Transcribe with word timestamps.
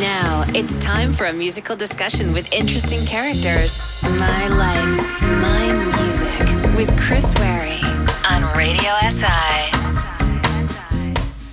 Now 0.00 0.44
it's 0.48 0.74
time 0.76 1.12
for 1.12 1.26
a 1.26 1.32
musical 1.32 1.76
discussion 1.76 2.32
with 2.32 2.52
interesting 2.52 3.06
characters. 3.06 4.02
My 4.02 4.48
life, 4.48 5.20
my 5.22 5.72
music 5.96 6.76
with 6.76 6.98
Chris 6.98 7.32
Wary 7.38 7.78
on 8.28 8.42
Radio 8.58 8.92
SI. 9.02 9.70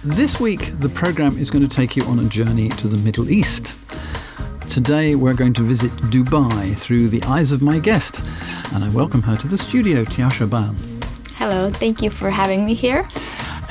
This 0.03 0.39
week, 0.39 0.73
the 0.79 0.89
program 0.89 1.37
is 1.37 1.51
going 1.51 1.61
to 1.61 1.73
take 1.73 1.95
you 1.95 2.03
on 2.05 2.17
a 2.17 2.23
journey 2.23 2.69
to 2.69 2.87
the 2.87 2.97
Middle 2.97 3.29
East. 3.29 3.75
Today, 4.71 5.13
we're 5.13 5.35
going 5.35 5.53
to 5.53 5.61
visit 5.61 5.91
Dubai 6.09 6.75
through 6.75 7.09
the 7.09 7.21
eyes 7.25 7.51
of 7.51 7.61
my 7.61 7.77
guest, 7.77 8.23
and 8.73 8.83
I 8.83 8.89
welcome 8.89 9.21
her 9.21 9.37
to 9.37 9.47
the 9.47 9.57
studio, 9.57 10.03
Tiasha 10.03 10.49
Ban. 10.49 10.75
Hello, 11.35 11.69
thank 11.69 12.01
you 12.01 12.09
for 12.09 12.31
having 12.31 12.65
me 12.65 12.73
here. 12.73 13.07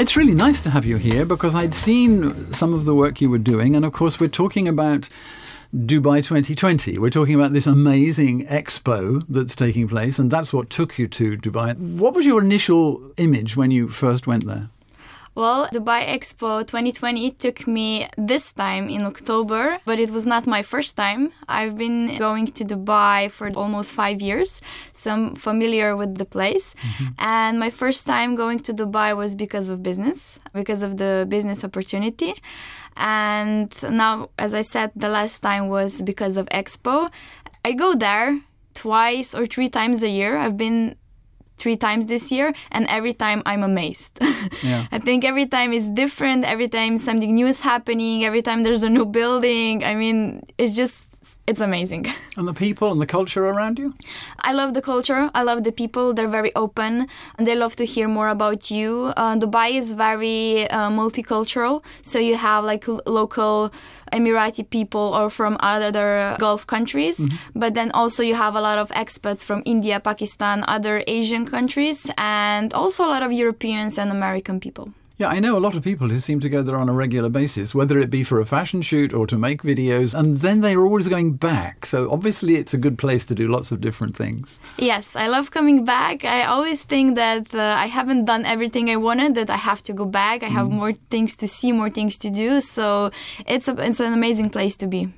It's 0.01 0.17
really 0.17 0.32
nice 0.32 0.62
to 0.62 0.71
have 0.71 0.87
you 0.87 0.96
here 0.96 1.27
because 1.27 1.55
I'd 1.55 1.75
seen 1.75 2.55
some 2.55 2.73
of 2.73 2.87
the 2.87 2.95
work 2.95 3.21
you 3.21 3.29
were 3.29 3.37
doing, 3.37 3.77
and 3.77 3.85
of 3.85 3.93
course, 3.93 4.19
we're 4.19 4.30
talking 4.30 4.66
about 4.66 5.11
Dubai 5.77 6.25
2020. 6.25 6.97
We're 6.97 7.11
talking 7.11 7.34
about 7.34 7.52
this 7.52 7.66
amazing 7.66 8.47
expo 8.47 9.23
that's 9.28 9.55
taking 9.55 9.89
place, 9.89 10.19
and 10.19 10.30
that's 10.30 10.55
what 10.55 10.70
took 10.70 10.98
you 10.98 11.06
to 11.09 11.37
Dubai. 11.37 11.77
What 11.77 12.15
was 12.15 12.25
your 12.25 12.41
initial 12.41 13.12
image 13.19 13.59
when 13.59 13.70
you 13.70 13.89
first 13.89 14.27
went 14.27 14.47
there? 14.47 14.70
Well, 15.34 15.69
Dubai 15.69 16.07
Expo 16.09 16.66
2020 16.66 17.30
took 17.33 17.66
me 17.66 18.09
this 18.19 18.52
time 18.52 18.89
in 18.89 19.02
October, 19.07 19.79
but 19.84 20.01
it 20.01 20.11
was 20.11 20.27
not 20.27 20.47
my 20.47 20.62
first 20.62 20.97
time. 20.97 21.33
I've 21.48 21.79
been 21.79 22.19
going 22.19 22.48
to 22.48 22.65
Dubai 22.65 23.30
for 23.30 23.48
almost 23.55 23.93
five 23.93 24.20
years, 24.20 24.61
so 24.93 25.12
I'm 25.12 25.37
familiar 25.37 25.97
with 25.97 26.19
the 26.19 26.25
place. 26.25 26.75
Mm-hmm. 26.75 27.06
And 27.19 27.61
my 27.61 27.70
first 27.70 28.06
time 28.06 28.34
going 28.34 28.59
to 28.61 28.75
Dubai 28.75 29.16
was 29.16 29.34
because 29.37 29.69
of 29.69 29.83
business, 29.84 30.41
because 30.53 30.83
of 30.83 30.97
the 30.97 31.27
business 31.29 31.62
opportunity. 31.62 32.34
And 32.97 33.73
now, 33.83 34.31
as 34.37 34.53
I 34.53 34.62
said, 34.62 34.91
the 34.97 35.09
last 35.09 35.39
time 35.41 35.69
was 35.69 36.03
because 36.03 36.37
of 36.37 36.47
Expo. 36.47 37.11
I 37.65 37.73
go 37.73 37.95
there 37.95 38.41
twice 38.75 39.34
or 39.34 39.47
three 39.47 39.69
times 39.69 40.03
a 40.03 40.08
year. 40.08 40.36
I've 40.36 40.56
been 40.56 40.97
three 41.61 41.77
times 41.86 42.03
this 42.06 42.25
year 42.36 42.48
and 42.75 42.83
every 42.98 43.14
time 43.25 43.41
i'm 43.50 43.62
amazed 43.72 44.14
yeah. 44.70 44.86
i 44.97 44.98
think 45.06 45.20
every 45.33 45.47
time 45.56 45.70
it's 45.77 45.91
different 46.02 46.41
every 46.55 46.69
time 46.78 46.92
something 47.08 47.33
new 47.41 47.47
is 47.55 47.61
happening 47.72 48.17
every 48.25 48.42
time 48.48 48.58
there's 48.64 48.84
a 48.91 48.92
new 48.97 49.06
building 49.19 49.84
i 49.84 49.94
mean 50.02 50.19
it's 50.62 50.75
just 50.83 51.11
it's 51.47 51.61
amazing. 51.61 52.06
And 52.36 52.48
the 52.48 52.55
people 52.55 52.91
and 52.92 53.00
the 53.00 53.06
culture 53.19 53.44
around 53.47 53.78
you? 53.78 53.92
I 54.39 54.52
love 54.52 54.72
the 54.72 54.80
culture. 54.80 55.30
I 55.34 55.42
love 55.42 55.64
the 55.64 55.72
people. 55.72 56.14
They're 56.14 56.34
very 56.41 56.52
open 56.55 57.06
and 57.36 57.47
they 57.47 57.55
love 57.55 57.74
to 57.77 57.84
hear 57.84 58.08
more 58.08 58.28
about 58.28 58.70
you. 58.70 59.12
Uh, 59.17 59.36
Dubai 59.36 59.72
is 59.72 59.92
very 59.92 60.70
uh, 60.70 60.89
multicultural. 60.89 61.83
So 62.02 62.19
you 62.19 62.36
have 62.36 62.64
like 62.64 62.89
l- 62.89 63.02
local 63.05 63.72
Emirati 64.12 64.69
people 64.69 65.14
or 65.14 65.30
from 65.30 65.56
other 65.61 66.36
Gulf 66.39 66.66
countries. 66.66 67.19
Mm-hmm. 67.19 67.58
But 67.58 67.75
then 67.75 67.91
also 67.92 68.22
you 68.22 68.34
have 68.34 68.55
a 68.55 68.61
lot 68.61 68.78
of 68.78 68.91
expats 68.91 69.44
from 69.44 69.62
India, 69.64 70.00
Pakistan, 70.00 70.64
other 70.69 71.02
Asian 71.06 71.47
countries, 71.47 72.11
and 72.17 72.72
also 72.75 73.05
a 73.05 73.11
lot 73.11 73.22
of 73.22 73.33
Europeans 73.33 73.98
and 73.98 74.11
American 74.11 74.61
people. 74.61 74.92
Yeah, 75.21 75.29
I 75.29 75.39
know 75.39 75.55
a 75.55 75.61
lot 75.61 75.75
of 75.77 75.83
people 75.83 76.09
who 76.09 76.19
seem 76.19 76.41
to 76.41 76.49
go 76.49 76.63
there 76.63 76.79
on 76.79 76.89
a 76.89 76.95
regular 76.95 77.29
basis, 77.29 77.75
whether 77.75 77.99
it 77.99 78.09
be 78.09 78.25
for 78.25 78.41
a 78.41 78.47
fashion 78.47 78.81
shoot 78.81 79.13
or 79.13 79.27
to 79.27 79.37
make 79.37 79.63
videos, 79.63 80.15
and 80.15 80.39
then 80.39 80.63
they're 80.63 80.81
always 80.81 81.09
going 81.09 81.35
back. 81.35 81.85
So 81.85 82.11
obviously, 82.11 82.55
it's 82.55 82.73
a 82.73 82.79
good 82.79 82.97
place 82.97 83.27
to 83.27 83.35
do 83.35 83.47
lots 83.47 83.71
of 83.71 83.83
different 83.83 84.17
things. 84.17 84.59
Yes, 84.79 85.15
I 85.15 85.27
love 85.27 85.51
coming 85.51 85.85
back. 85.85 86.25
I 86.25 86.45
always 86.45 86.85
think 86.85 87.17
that 87.17 87.55
uh, 87.55 87.61
I 87.61 87.85
haven't 87.85 88.25
done 88.25 88.47
everything 88.47 88.89
I 88.89 88.97
wanted, 88.97 89.35
that 89.35 89.51
I 89.51 89.57
have 89.57 89.83
to 89.83 89.93
go 89.93 90.07
back. 90.07 90.43
I 90.43 90.48
have 90.48 90.69
mm. 90.69 90.79
more 90.81 90.95
things 90.95 91.37
to 91.37 91.47
see, 91.47 91.71
more 91.71 91.91
things 91.91 92.17
to 92.17 92.31
do. 92.31 92.63
So 92.63 93.11
it's, 93.47 93.69
a, 93.69 93.79
it's 93.79 94.01
an 94.01 94.15
amazing 94.15 94.48
place 94.48 94.75
to 94.79 94.87
be. 94.87 95.13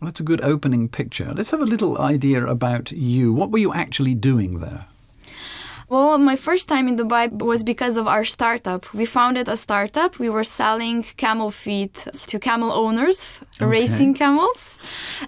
Well, 0.00 0.08
it's 0.08 0.20
a 0.20 0.22
good 0.30 0.40
opening 0.42 0.88
picture. 0.88 1.32
Let's 1.34 1.50
have 1.50 1.62
a 1.62 1.66
little 1.66 1.98
idea 1.98 2.46
about 2.46 2.92
you. 2.92 3.32
What 3.32 3.50
were 3.50 3.58
you 3.58 3.74
actually 3.74 4.14
doing 4.14 4.60
there? 4.60 4.86
Well, 5.90 6.18
my 6.18 6.36
first 6.36 6.68
time 6.68 6.86
in 6.86 6.98
Dubai 6.98 7.32
was 7.32 7.62
because 7.62 7.96
of 7.96 8.06
our 8.06 8.22
startup. 8.22 8.92
We 8.92 9.06
founded 9.06 9.48
a 9.48 9.56
startup. 9.56 10.18
We 10.18 10.28
were 10.28 10.44
selling 10.44 11.02
camel 11.16 11.50
feet 11.50 11.94
to 12.26 12.38
camel 12.38 12.72
owners, 12.72 13.40
okay. 13.54 13.64
racing 13.64 14.12
camels. 14.12 14.78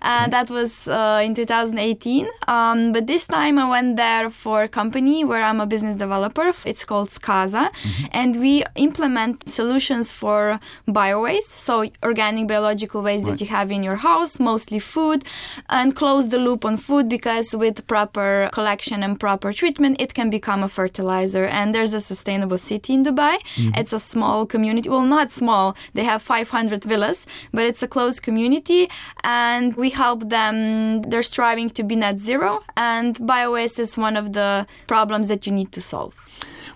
Uh, 0.03 0.29
that 0.29 0.51
was 0.51 0.87
uh, 0.87 1.23
in 1.25 1.35
2018. 1.35 2.29
Um, 2.47 2.93
but 2.93 3.07
this 3.07 3.27
time 3.27 3.59
I 3.59 3.71
went 3.71 3.97
there 3.97 4.29
for 4.29 4.65
a 4.65 4.69
company 4.69 5.25
where 5.25 5.43
I'm 5.43 5.63
a 5.63 5.67
business 5.67 5.95
developer. 5.95 6.53
It's 6.67 6.85
called 6.85 7.09
Skaza. 7.09 7.73
Mm-hmm. 7.73 8.07
And 8.13 8.37
we 8.37 8.63
implement 8.77 9.49
solutions 9.49 10.11
for 10.11 10.61
bio 10.87 11.23
waste, 11.23 11.53
so 11.53 11.87
organic 12.03 12.47
biological 12.49 13.01
waste 13.01 13.25
right. 13.25 13.31
that 13.33 13.41
you 13.41 13.47
have 13.47 13.71
in 13.71 13.83
your 13.83 13.97
house, 13.97 14.39
mostly 14.39 14.79
food, 14.79 15.25
and 15.71 15.97
close 15.97 16.29
the 16.29 16.39
loop 16.39 16.67
on 16.67 16.77
food 16.77 17.09
because 17.09 17.57
with 17.57 17.87
proper 17.87 18.51
collection 18.53 19.03
and 19.03 19.19
proper 19.19 19.55
treatment, 19.55 19.99
it 19.99 20.13
can 20.13 20.29
become 20.29 20.50
become 20.51 20.65
a 20.65 20.69
fertilizer. 20.69 21.45
And 21.45 21.75
there's 21.75 21.95
a 21.95 22.01
sustainable 22.01 22.59
city 22.59 22.93
in 22.95 23.05
Dubai. 23.05 23.37
Mm-hmm. 23.39 23.81
It's 23.81 23.93
a 23.93 24.01
small 24.01 24.47
community. 24.47 24.89
Well, 24.89 25.07
not 25.19 25.31
small. 25.31 25.77
They 25.95 26.05
have 26.05 26.23
500 26.23 26.85
villas, 26.85 27.27
but 27.53 27.65
it's 27.67 27.83
a 27.83 27.89
closed 27.89 28.23
community. 28.23 28.89
And 29.23 29.77
we 29.77 29.91
help 29.91 30.29
them. 30.29 31.03
They're 31.03 31.31
striving 31.35 31.71
to 31.71 31.83
be 31.85 31.95
net 31.95 32.19
zero. 32.19 32.51
And 32.77 33.17
biowaste 33.33 33.79
is 33.79 33.97
one 33.97 34.17
of 34.17 34.33
the 34.33 34.67
problems 34.89 35.29
that 35.29 35.47
you 35.47 35.53
need 35.53 35.71
to 35.73 35.81
solve. 35.81 36.15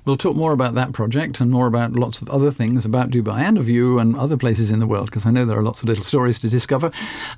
We'll 0.04 0.18
talk 0.18 0.36
more 0.36 0.52
about 0.52 0.74
that 0.74 0.92
project 0.92 1.40
and 1.40 1.50
more 1.50 1.66
about 1.66 1.92
lots 2.04 2.20
of 2.22 2.28
other 2.28 2.52
things 2.52 2.84
about 2.84 3.10
Dubai 3.10 3.40
and 3.48 3.56
of 3.56 3.68
you 3.68 3.98
and 3.98 4.14
other 4.14 4.36
places 4.36 4.70
in 4.70 4.78
the 4.78 4.86
world, 4.86 5.06
because 5.06 5.26
I 5.26 5.30
know 5.30 5.46
there 5.46 5.58
are 5.58 5.68
lots 5.70 5.82
of 5.82 5.88
little 5.88 6.04
stories 6.04 6.38
to 6.40 6.48
discover. 6.48 6.90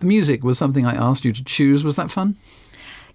Music 0.03 0.43
was 0.43 0.59
something 0.59 0.85
I 0.85 0.97
asked 1.09 1.25
you 1.25 1.33
to 1.33 1.45
choose. 1.45 1.85
Was 1.85 1.97
that 1.97 2.11
fun? 2.11 2.37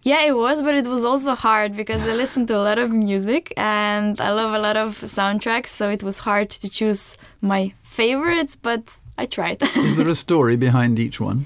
Yeah, 0.04 0.24
it 0.24 0.36
was, 0.36 0.62
but 0.62 0.74
it 0.74 0.88
was 0.88 1.04
also 1.04 1.36
hard 1.36 1.76
because 1.76 2.02
I 2.02 2.14
listen 2.14 2.48
to 2.48 2.58
a 2.58 2.64
lot 2.64 2.80
of 2.80 2.92
music 2.92 3.54
and 3.56 4.20
I 4.20 4.32
love 4.32 4.54
a 4.54 4.60
lot 4.60 4.76
of 4.76 5.00
soundtracks, 5.02 5.68
so 5.68 5.92
it 5.92 6.02
was 6.02 6.20
hard 6.20 6.50
to 6.50 6.70
choose 6.70 7.18
my 7.42 7.74
favorites, 7.84 8.56
but 8.56 8.98
I 9.18 9.28
tried. 9.28 9.62
is 9.76 9.98
there 9.98 10.10
a 10.10 10.16
story 10.16 10.58
behind 10.58 10.98
each 10.98 11.20
one? 11.20 11.46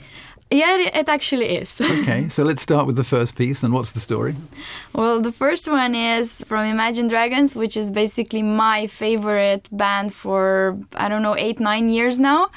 Yeah, 0.51 0.77
it 0.77 1.09
actually 1.09 1.47
is. 1.57 1.81
okay, 2.01 2.29
so 2.29 2.43
let's 2.43 2.61
start 2.61 2.85
with 2.85 2.95
the 2.95 3.03
first 3.03 3.35
piece. 3.35 3.63
And 3.63 3.73
what's 3.73 3.91
the 3.91 3.99
story? 3.99 4.35
Well, 4.93 5.19
the 5.19 5.31
first 5.31 5.67
one 5.67 5.95
is 5.95 6.39
from 6.41 6.65
Imagine 6.65 7.07
Dragons, 7.07 7.55
which 7.55 7.75
is 7.75 7.89
basically 7.89 8.43
my 8.43 8.85
favorite 8.87 9.67
band 9.71 10.13
for, 10.13 10.77
I 10.95 11.09
don't 11.09 11.23
know, 11.23 11.35
eight, 11.35 11.59
nine 11.59 11.89
years 11.89 12.19
now. 12.19 12.51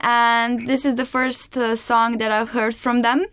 And 0.00 0.66
this 0.66 0.86
is 0.86 0.94
the 0.94 1.04
first 1.04 1.56
uh, 1.56 1.76
song 1.76 2.16
that 2.18 2.32
I've 2.32 2.50
heard 2.50 2.74
from 2.74 3.02
them 3.02 3.26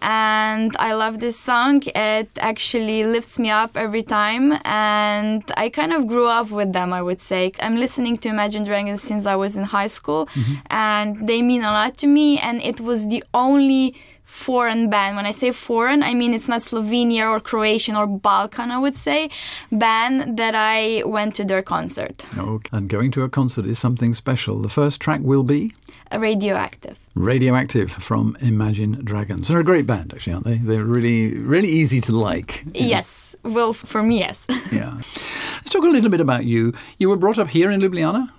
and 0.00 0.76
I 0.78 0.92
love 0.94 1.20
this 1.20 1.38
song. 1.38 1.82
It 1.86 2.30
actually 2.40 3.04
lifts 3.04 3.38
me 3.38 3.50
up 3.50 3.76
every 3.76 4.02
time, 4.02 4.58
and 4.64 5.42
I 5.56 5.68
kind 5.68 5.92
of 5.92 6.06
grew 6.06 6.26
up 6.26 6.50
with 6.50 6.72
them. 6.72 6.92
I 6.92 7.02
would 7.02 7.20
say 7.20 7.52
I'm 7.60 7.76
listening 7.76 8.16
to 8.18 8.28
Imagine 8.28 8.64
Dragons 8.64 9.02
since 9.02 9.26
I 9.26 9.36
was 9.36 9.56
in 9.56 9.64
high 9.64 9.88
school, 9.88 10.26
mm-hmm. 10.26 10.54
and 10.70 11.28
they 11.28 11.42
mean 11.42 11.62
a 11.62 11.72
lot 11.72 11.96
to 11.98 12.06
me. 12.06 12.38
And 12.38 12.62
it 12.62 12.80
was 12.80 13.08
the 13.08 13.24
only 13.34 13.94
foreign 14.28 14.90
band. 14.90 15.16
When 15.16 15.24
I 15.24 15.30
say 15.30 15.52
foreign, 15.52 16.02
I 16.02 16.12
mean 16.12 16.34
it's 16.34 16.48
not 16.48 16.60
Slovenia 16.60 17.26
or 17.30 17.40
Croatian 17.40 17.96
or 17.96 18.06
Balkan, 18.06 18.70
I 18.70 18.78
would 18.78 18.96
say, 18.96 19.30
band 19.72 20.36
that 20.36 20.54
I 20.54 21.02
went 21.06 21.34
to 21.36 21.44
their 21.44 21.62
concert. 21.62 22.26
Okay. 22.36 22.68
And 22.76 22.90
going 22.90 23.10
to 23.12 23.22
a 23.22 23.30
concert 23.30 23.64
is 23.64 23.78
something 23.78 24.14
special. 24.14 24.60
The 24.60 24.68
first 24.68 25.00
track 25.00 25.20
will 25.22 25.44
be? 25.44 25.72
Radioactive. 26.16 26.98
Radioactive 27.14 27.90
from 27.90 28.36
Imagine 28.40 29.04
Dragons. 29.04 29.48
They're 29.48 29.60
a 29.60 29.64
great 29.64 29.86
band, 29.86 30.12
actually, 30.14 30.34
aren't 30.34 30.46
they? 30.46 30.56
They're 30.56 30.84
really, 30.84 31.34
really 31.34 31.68
easy 31.68 32.00
to 32.02 32.12
like. 32.12 32.64
Yes. 32.74 33.36
Well, 33.42 33.72
for 33.72 34.02
me, 34.02 34.18
yes. 34.20 34.46
yeah. 34.72 34.94
Let's 34.94 35.70
talk 35.70 35.84
a 35.84 35.88
little 35.88 36.10
bit 36.10 36.20
about 36.20 36.44
you. 36.44 36.72
You 36.98 37.08
were 37.08 37.16
brought 37.16 37.38
up 37.38 37.48
here 37.48 37.70
in 37.70 37.80
Ljubljana? 37.80 38.30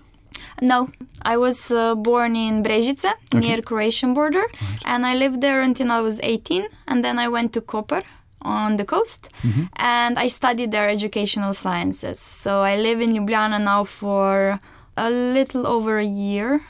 No, 0.62 0.90
I 1.22 1.38
was 1.38 1.72
uh, 1.72 1.96
born 1.96 2.35
in 2.35 2.63
Brežice, 2.63 3.06
okay. 3.06 3.40
near 3.40 3.62
Croatian 3.62 4.13
border, 4.13 4.40
right. 4.40 4.82
and 4.85 5.05
I 5.05 5.16
lived 5.16 5.41
there 5.41 5.61
until 5.61 5.91
I 5.91 6.02
was 6.02 6.20
18, 6.22 6.67
and 6.88 7.03
then 7.03 7.17
I 7.17 7.29
went 7.29 7.53
to 7.53 7.61
Koper 7.61 8.03
on 8.41 8.76
the 8.78 8.85
coast, 8.85 9.29
mm-hmm. 9.41 9.64
and 9.76 10.20
I 10.20 10.28
studied 10.28 10.72
there 10.72 10.90
educational 10.90 11.53
sciences. 11.53 12.20
So 12.20 12.61
I 12.61 12.78
live 12.78 13.02
in 13.02 13.11
Ljubljana 13.11 13.61
now 13.61 13.84
for 13.84 14.59
a 14.97 15.09
little 15.09 15.66
over 15.66 15.97
a 15.97 16.05
year. 16.05 16.61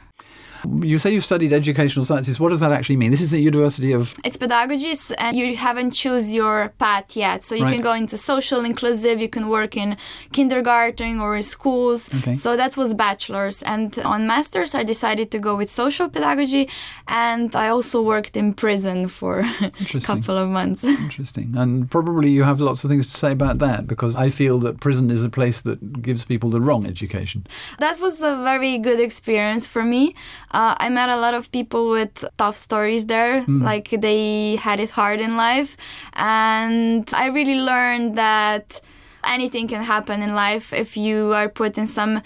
You 0.81 0.99
say 0.99 1.13
you 1.13 1.21
studied 1.21 1.53
educational 1.53 2.05
sciences. 2.05 2.39
What 2.39 2.49
does 2.49 2.59
that 2.59 2.71
actually 2.71 2.97
mean? 2.97 3.11
This 3.11 3.21
is 3.21 3.31
the 3.31 3.39
University 3.39 3.91
of. 3.91 4.13
It's 4.23 4.37
pedagogy, 4.37 4.93
and 5.17 5.35
you 5.37 5.55
haven't 5.55 5.91
choose 5.91 6.33
your 6.33 6.69
path 6.79 7.15
yet. 7.15 7.43
So 7.43 7.55
you 7.55 7.63
right. 7.63 7.73
can 7.73 7.81
go 7.81 7.93
into 7.93 8.17
social 8.17 8.65
inclusive. 8.65 9.19
You 9.19 9.29
can 9.29 9.49
work 9.49 9.77
in 9.77 9.97
kindergarten 10.31 11.19
or 11.19 11.35
in 11.35 11.43
schools. 11.43 12.13
Okay. 12.13 12.33
So 12.33 12.57
that 12.57 12.77
was 12.77 12.93
bachelor's, 12.93 13.61
and 13.63 13.97
on 13.99 14.27
masters 14.27 14.75
I 14.75 14.83
decided 14.83 15.31
to 15.31 15.39
go 15.39 15.55
with 15.55 15.69
social 15.69 16.09
pedagogy, 16.09 16.69
and 17.07 17.55
I 17.55 17.69
also 17.69 18.01
worked 18.01 18.35
in 18.35 18.53
prison 18.53 19.07
for 19.07 19.39
a 19.93 20.01
couple 20.01 20.37
of 20.37 20.49
months. 20.49 20.83
Interesting, 21.07 21.53
and 21.55 21.89
probably 21.89 22.29
you 22.29 22.43
have 22.43 22.59
lots 22.59 22.83
of 22.83 22.89
things 22.89 23.11
to 23.11 23.17
say 23.17 23.31
about 23.31 23.59
that 23.59 23.87
because 23.87 24.15
I 24.15 24.29
feel 24.29 24.59
that 24.59 24.79
prison 24.79 25.11
is 25.11 25.23
a 25.23 25.29
place 25.29 25.61
that 25.61 26.01
gives 26.01 26.25
people 26.25 26.49
the 26.49 26.61
wrong 26.61 26.85
education. 26.85 27.45
That 27.79 27.99
was 27.99 28.21
a 28.21 28.35
very 28.43 28.77
good 28.77 28.99
experience 28.99 29.65
for 29.67 29.83
me. 29.83 30.15
Uh, 30.51 30.75
I 30.79 30.89
met 30.89 31.09
a 31.09 31.17
lot 31.17 31.33
of 31.33 31.51
people 31.51 31.89
with 31.89 32.25
tough 32.37 32.57
stories 32.57 33.05
there, 33.05 33.45
like 33.47 33.89
they 33.89 34.55
had 34.55 34.79
it 34.79 34.89
hard 34.89 35.19
in 35.21 35.37
life. 35.37 35.77
And 36.13 37.07
I 37.13 37.27
really 37.27 37.55
learned 37.55 38.15
that 38.17 38.81
anything 39.23 39.67
can 39.67 39.83
happen 39.83 40.21
in 40.23 40.33
life 40.33 40.73
if 40.73 40.97
you 40.97 41.33
are 41.33 41.49
put 41.49 41.77
in 41.77 41.85
some 41.85 42.21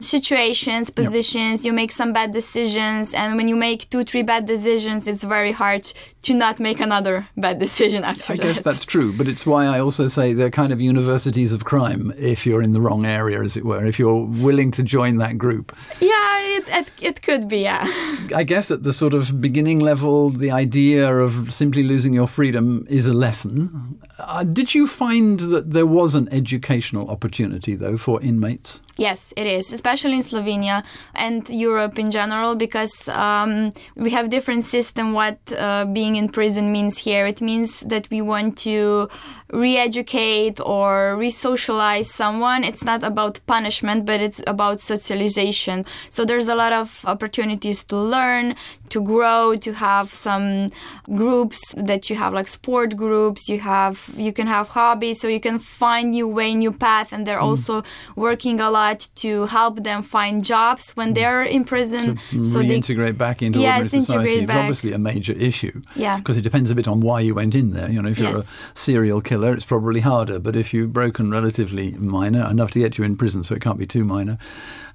situations, 0.00 0.90
positions, 0.90 1.64
you 1.64 1.72
make 1.72 1.92
some 1.92 2.12
bad 2.12 2.32
decisions, 2.32 3.14
and 3.14 3.36
when 3.36 3.48
you 3.48 3.56
make 3.56 3.88
two, 3.90 4.04
three 4.04 4.22
bad 4.22 4.46
decisions, 4.46 5.06
it's 5.06 5.24
very 5.24 5.52
hard 5.52 5.92
to 6.22 6.34
not 6.34 6.58
make 6.58 6.80
another 6.80 7.28
bad 7.36 7.58
decision 7.58 8.04
after 8.04 8.32
I 8.32 8.36
that. 8.36 8.42
guess 8.42 8.62
that's 8.62 8.84
true, 8.84 9.12
but 9.12 9.28
it's 9.28 9.46
why 9.46 9.66
I 9.66 9.80
also 9.80 10.08
say 10.08 10.32
they're 10.32 10.50
kind 10.50 10.72
of 10.72 10.80
universities 10.80 11.52
of 11.52 11.64
crime 11.64 12.12
if 12.18 12.46
you're 12.46 12.62
in 12.62 12.72
the 12.72 12.80
wrong 12.80 13.06
area, 13.06 13.42
as 13.42 13.56
it 13.56 13.64
were, 13.64 13.84
if 13.86 13.98
you're 13.98 14.24
willing 14.24 14.70
to 14.72 14.82
join 14.82 15.18
that 15.18 15.38
group. 15.38 15.76
Yeah, 16.00 16.40
it, 16.56 16.68
it, 16.68 16.90
it 17.00 17.22
could 17.22 17.48
be, 17.48 17.58
yeah. 17.58 17.84
I 18.34 18.42
guess 18.42 18.70
at 18.70 18.82
the 18.82 18.92
sort 18.92 19.14
of 19.14 19.40
beginning 19.40 19.80
level, 19.80 20.30
the 20.30 20.50
idea 20.50 21.14
of 21.14 21.52
simply 21.52 21.82
losing 21.82 22.12
your 22.12 22.26
freedom 22.26 22.86
is 22.88 23.06
a 23.06 23.14
lesson. 23.14 24.00
Uh, 24.18 24.44
did 24.44 24.74
you 24.74 24.86
find 24.86 25.40
that 25.40 25.70
there 25.70 25.86
was 25.86 26.14
an 26.14 26.26
educational 26.32 27.10
opportunity, 27.10 27.74
though, 27.74 27.98
for 27.98 28.20
inmates? 28.22 28.80
Yes, 28.96 29.34
it 29.36 29.46
is, 29.46 29.74
especially 29.74 30.14
in 30.14 30.22
Slovenia 30.22 30.82
and 31.14 31.46
Europe 31.50 31.98
in 31.98 32.10
general, 32.10 32.56
because 32.56 33.08
um, 33.08 33.74
we 33.94 34.10
have 34.10 34.30
different 34.30 34.64
system. 34.64 35.12
What 35.12 35.38
uh, 35.58 35.84
being 35.84 36.16
in 36.16 36.30
prison 36.30 36.72
means 36.72 36.96
here, 36.96 37.26
it 37.26 37.42
means 37.42 37.80
that 37.80 38.08
we 38.08 38.22
want 38.22 38.56
to 38.58 39.10
re-educate 39.52 40.60
or 40.60 41.16
re-socialize 41.16 42.10
someone. 42.10 42.64
It's 42.64 42.84
not 42.84 43.04
about 43.04 43.40
punishment, 43.46 44.04
but 44.04 44.20
it's 44.20 44.42
about 44.46 44.80
socialization. 44.80 45.84
So 46.10 46.24
there's 46.24 46.48
a 46.48 46.54
lot 46.54 46.72
of 46.72 47.04
opportunities 47.06 47.84
to 47.84 47.96
learn, 47.96 48.56
to 48.88 49.00
grow, 49.00 49.56
to 49.56 49.72
have 49.74 50.08
some 50.08 50.70
groups 51.14 51.74
that 51.76 52.10
you 52.10 52.16
have, 52.16 52.34
like 52.34 52.48
sport 52.48 52.96
groups. 52.96 53.48
You 53.48 53.60
have, 53.60 54.10
you 54.16 54.32
can 54.32 54.46
have 54.46 54.68
hobbies, 54.68 55.20
so 55.20 55.28
you 55.28 55.40
can 55.40 55.58
find 55.58 56.10
new 56.10 56.28
way, 56.28 56.54
new 56.54 56.72
path, 56.72 57.12
and 57.12 57.26
they're 57.26 57.38
mm. 57.38 57.50
also 57.50 57.84
working 58.16 58.60
a 58.60 58.70
lot 58.70 59.08
to 59.16 59.46
help 59.46 59.82
them 59.82 60.02
find 60.02 60.44
jobs 60.44 60.90
when 60.96 61.10
mm. 61.10 61.14
they're 61.14 61.42
in 61.42 61.64
prison. 61.64 62.18
so 62.42 62.58
they 62.58 62.76
Reintegrate 62.76 63.16
back 63.16 63.42
into 63.42 63.60
Yes, 63.60 63.94
ordinary 63.94 64.02
society. 64.02 64.42
It's 64.42 64.50
obviously 64.50 64.92
a 64.92 64.98
major 64.98 65.32
issue. 65.32 65.80
Yeah. 65.94 66.16
Because 66.18 66.36
it 66.36 66.42
depends 66.42 66.70
a 66.70 66.74
bit 66.74 66.88
on 66.88 67.00
why 67.00 67.20
you 67.20 67.34
went 67.34 67.54
in 67.54 67.72
there. 67.72 67.90
You 67.90 68.02
know, 68.02 68.08
if 68.08 68.18
you're 68.18 68.38
a 68.38 68.44
serial 68.74 69.20
killer, 69.20 69.35
it's 69.44 69.64
probably 69.64 70.00
harder. 70.00 70.38
But 70.38 70.56
if 70.56 70.72
you've 70.74 70.92
broken 70.92 71.30
relatively 71.30 71.92
minor, 71.92 72.48
enough 72.50 72.70
to 72.72 72.78
get 72.80 72.98
you 72.98 73.04
in 73.04 73.16
prison, 73.16 73.44
so 73.44 73.54
it 73.54 73.62
can't 73.62 73.78
be 73.78 73.86
too 73.86 74.04
minor, 74.04 74.38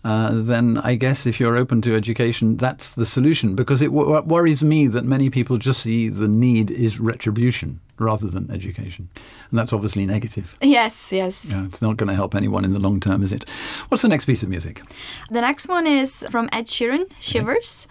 uh, 0.03 0.31
then 0.33 0.79
I 0.79 0.95
guess 0.95 1.25
if 1.25 1.39
you're 1.39 1.57
open 1.57 1.81
to 1.83 1.95
education, 1.95 2.57
that's 2.57 2.95
the 2.95 3.05
solution. 3.05 3.55
Because 3.55 3.81
it 3.81 3.91
w- 3.93 4.21
worries 4.21 4.63
me 4.63 4.87
that 4.87 5.05
many 5.05 5.29
people 5.29 5.57
just 5.57 5.81
see 5.81 6.09
the 6.09 6.27
need 6.27 6.71
is 6.71 6.99
retribution 6.99 7.79
rather 7.99 8.27
than 8.27 8.49
education. 8.49 9.07
And 9.51 9.59
that's 9.59 9.73
obviously 9.73 10.05
negative. 10.05 10.57
yes, 10.61 11.11
yes. 11.11 11.45
Yeah, 11.45 11.65
it's 11.65 11.81
not 11.81 11.97
going 11.97 12.09
to 12.09 12.15
help 12.15 12.33
anyone 12.33 12.65
in 12.65 12.73
the 12.73 12.79
long 12.79 12.99
term, 12.99 13.21
is 13.21 13.31
it? 13.31 13.47
What's 13.89 14.01
the 14.01 14.07
next 14.07 14.25
piece 14.25 14.41
of 14.41 14.49
music? 14.49 14.81
The 15.29 15.41
next 15.41 15.67
one 15.67 15.85
is 15.85 16.25
from 16.31 16.49
Ed 16.51 16.65
Sheeran, 16.65 17.11
Shivers. 17.19 17.85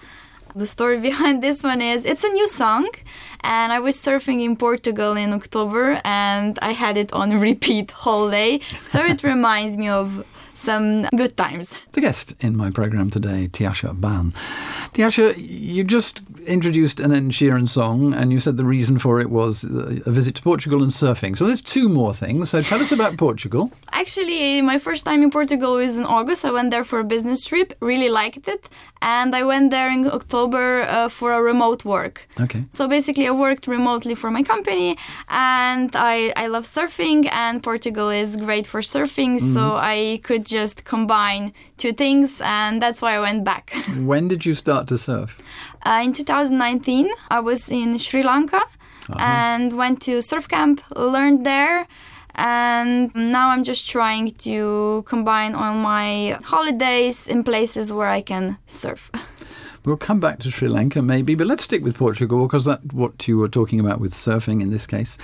The 0.55 0.67
story 0.67 1.01
behind 1.11 1.43
this 1.43 1.63
one 1.63 1.81
is 1.81 2.05
it's 2.05 2.25
a 2.25 2.29
new 2.29 2.49
song, 2.49 2.89
and 3.41 3.73
I 3.73 3.79
was 3.79 3.97
surfing 3.97 4.43
in 4.43 4.57
Portugal 4.57 5.17
in 5.17 5.33
October, 5.33 6.01
and 6.05 6.59
I 6.61 6.73
had 6.73 6.97
it 6.97 7.13
on 7.13 7.39
repeat 7.49 7.91
whole 7.91 8.31
day. 8.31 8.61
So 8.83 9.05
it 9.05 9.23
reminds 9.35 9.77
me 9.77 9.89
of 9.89 10.25
some 10.61 11.03
good 11.17 11.37
times. 11.37 11.75
The 11.93 12.01
guest 12.01 12.35
in 12.41 12.57
my 12.57 12.71
program 12.71 13.11
today, 13.11 13.49
Tiasha 13.53 13.99
Ban. 14.01 14.33
Tiasha, 14.95 15.35
you 15.37 15.85
just 15.85 16.21
introduced 16.47 17.01
an 17.01 17.13
Ed 17.13 17.31
Sheeran 17.31 17.69
song, 17.69 18.15
and 18.15 18.33
you 18.33 18.41
said 18.41 18.57
the 18.57 18.65
reason 18.65 18.99
for 18.99 19.21
it 19.21 19.31
was 19.31 19.65
uh, 19.65 20.01
a 20.07 20.11
visit 20.11 20.35
to 20.37 20.43
Portugal 20.43 20.83
and 20.83 20.91
surfing. 20.91 21.37
So 21.37 21.47
there's 21.47 21.61
two 21.61 21.89
more 21.89 22.15
things. 22.15 22.51
So 22.51 22.63
tell 22.63 22.81
us 22.81 22.93
about 22.93 23.17
Portugal. 23.17 23.71
Actually, 23.93 24.63
my 24.63 24.79
first 24.79 25.05
time 25.05 25.23
in 25.23 25.31
Portugal 25.31 25.75
was 25.75 25.97
in 25.97 26.05
August. 26.05 26.45
I 26.45 26.51
went 26.51 26.71
there 26.71 26.85
for 26.85 26.99
a 27.01 27.05
business 27.05 27.45
trip, 27.45 27.75
really 27.81 28.09
liked 28.09 28.49
it, 28.49 28.69
and 29.03 29.35
I 29.35 29.43
went 29.45 29.71
there 29.71 29.91
in 29.91 30.07
October 30.11 30.83
uh, 30.83 31.09
for 31.09 31.33
a 31.33 31.43
remote 31.43 31.85
work. 31.85 32.29
Okay. 32.41 32.65
So 32.71 32.89
basically, 32.89 33.27
I 33.27 33.31
worked 33.31 33.67
remotely 33.67 34.15
for 34.15 34.31
my 34.31 34.43
company, 34.43 34.97
and 35.29 35.95
I, 35.95 36.33
I 36.37 36.47
love 36.49 36.65
surfing, 36.65 37.29
and 37.33 37.63
Portugal 37.63 38.09
is 38.11 38.37
great 38.37 38.67
for 38.67 38.81
surfing, 38.81 39.39
so 39.41 39.77
I 39.77 40.21
could 40.23 40.45
just 40.51 40.85
combine 40.85 41.53
two 41.77 41.93
things, 41.93 42.41
and 42.43 42.83
that's 42.83 43.01
why 43.01 43.15
I 43.15 43.21
went 43.21 43.45
back. 43.45 43.73
When 44.11 44.29
did 44.29 44.45
you 44.45 44.55
start 44.55 44.89
to 44.89 44.99
surf? 44.99 45.39
Uh, 45.87 46.03
in 46.05 46.13
2019, 46.13 47.09
I 47.31 47.41
was 47.41 47.71
in 47.71 47.99
Sri 47.99 48.23
Lanka 48.23 48.61
and 49.19 49.73
went 49.73 50.01
to 50.03 50.21
surf 50.23 50.49
camp, 50.49 50.83
learned 50.97 51.45
there. 51.45 51.87
And 52.37 53.15
now 53.15 53.49
I'm 53.49 53.65
just 53.65 53.89
trying 53.89 54.31
to 54.47 55.03
combine 55.07 55.55
all 55.55 55.75
my 55.75 56.39
holidays 56.45 57.27
in 57.27 57.43
places 57.43 57.93
where 57.93 58.09
I 58.09 58.23
can 58.23 58.57
surf. 58.67 59.11
We'll 59.83 59.97
come 59.97 60.21
back 60.21 60.41
to 60.41 60.51
Sri 60.51 60.69
Lanka 60.69 61.01
maybe, 61.01 61.35
but 61.35 61.47
let's 61.47 61.65
stick 61.65 61.83
with 61.83 61.97
Portugal 61.97 62.47
because 62.47 62.67
that's 62.67 62.85
what 62.93 63.27
you 63.27 63.39
were 63.39 63.49
talking 63.49 63.81
about 63.81 63.99
with 63.99 64.13
surfing 64.13 64.61
in 64.61 64.71
this 64.71 64.87
case. 64.87 65.17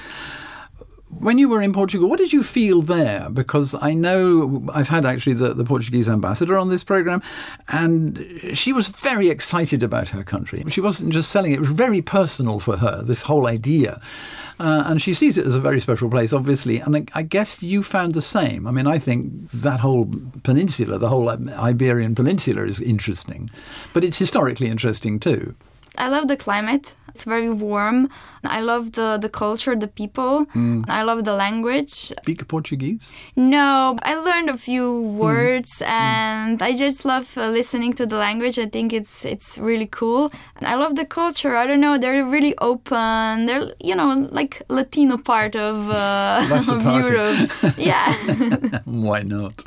When 1.09 1.39
you 1.39 1.49
were 1.49 1.63
in 1.63 1.73
Portugal, 1.73 2.09
what 2.11 2.19
did 2.19 2.33
you 2.33 2.43
feel 2.43 2.83
there? 2.83 3.29
Because 3.31 3.75
I 3.75 3.95
know 3.95 4.67
I've 4.75 4.89
had 4.89 5.07
actually 5.07 5.35
the, 5.35 5.55
the 5.55 5.65
Portuguese 5.65 6.09
ambassador 6.09 6.59
on 6.59 6.69
this 6.69 6.83
program, 6.83 7.23
and 7.69 8.27
she 8.55 8.73
was 8.73 8.89
very 8.89 9.29
excited 9.29 9.83
about 9.85 10.09
her 10.09 10.25
country. 10.25 10.65
She 10.69 10.81
wasn't 10.81 11.13
just 11.13 11.31
selling 11.31 11.53
it, 11.53 11.57
it 11.57 11.61
was 11.61 11.71
very 11.71 12.03
personal 12.03 12.59
for 12.59 12.77
her, 12.79 13.03
this 13.03 13.23
whole 13.23 13.47
idea. 13.47 14.01
Uh, 14.59 14.85
and 14.87 15.01
she 15.01 15.15
sees 15.15 15.39
it 15.39 15.47
as 15.47 15.55
a 15.55 15.61
very 15.61 15.81
special 15.81 16.11
place, 16.11 16.33
obviously. 16.33 16.81
And 16.81 16.97
I, 16.97 17.05
I 17.15 17.23
guess 17.23 17.63
you 17.63 17.83
found 17.83 18.15
the 18.15 18.23
same. 18.23 18.67
I 18.67 18.71
mean, 18.71 18.87
I 18.87 18.99
think 18.99 19.51
that 19.51 19.81
whole 19.81 20.11
peninsula, 20.43 20.99
the 20.99 21.09
whole 21.09 21.29
Iberian 21.29 22.15
Peninsula, 22.15 22.65
is 22.65 22.81
interesting, 22.81 23.51
but 23.93 24.03
it's 24.03 24.19
historically 24.19 24.67
interesting 24.67 25.21
too. 25.21 25.55
I 25.99 26.09
love 26.09 26.29
the 26.29 26.37
climate. 26.37 26.95
It's 27.17 27.25
very 27.25 27.49
warm. 27.49 28.11
I 28.45 28.61
love 28.61 28.93
the, 28.93 29.17
the 29.19 29.31
culture, 29.31 29.75
the 29.75 29.89
people. 29.89 30.45
I 30.87 31.03
love 31.03 31.25
the 31.25 31.33
language. 31.33 31.91
Speak 31.91 32.47
Portuguese? 32.47 33.17
No, 33.37 33.97
I 34.03 34.17
learned 34.17 34.51
a 34.51 34.59
few 34.59 35.01
words 35.01 35.83
and 35.87 36.61
I 36.61 36.77
just 36.77 37.07
love 37.07 37.39
uh, 37.39 37.49
listening 37.49 37.95
to 37.95 38.05
the 38.05 38.17
language. 38.17 38.59
I 38.59 38.67
think 38.67 38.93
it's 38.93 39.25
it's 39.25 39.57
really 39.57 39.87
cool. 39.87 40.31
And 40.57 40.67
I 40.67 40.75
love 40.75 40.97
the 40.97 41.07
culture. 41.07 41.57
I 41.57 41.67
don't 41.67 41.81
know, 41.81 41.97
they're 41.97 42.23
really 42.23 42.55
open. 42.59 43.47
They're 43.47 43.73
you 43.83 43.95
know 43.95 44.29
like 44.31 44.63
Latino 44.69 45.17
part 45.17 45.57
of, 45.57 45.89
uh, 45.89 46.47
of. 46.69 46.85
Europe. 46.85 47.51
yeah. 47.79 48.13
Why 48.85 49.21
not? 49.23 49.65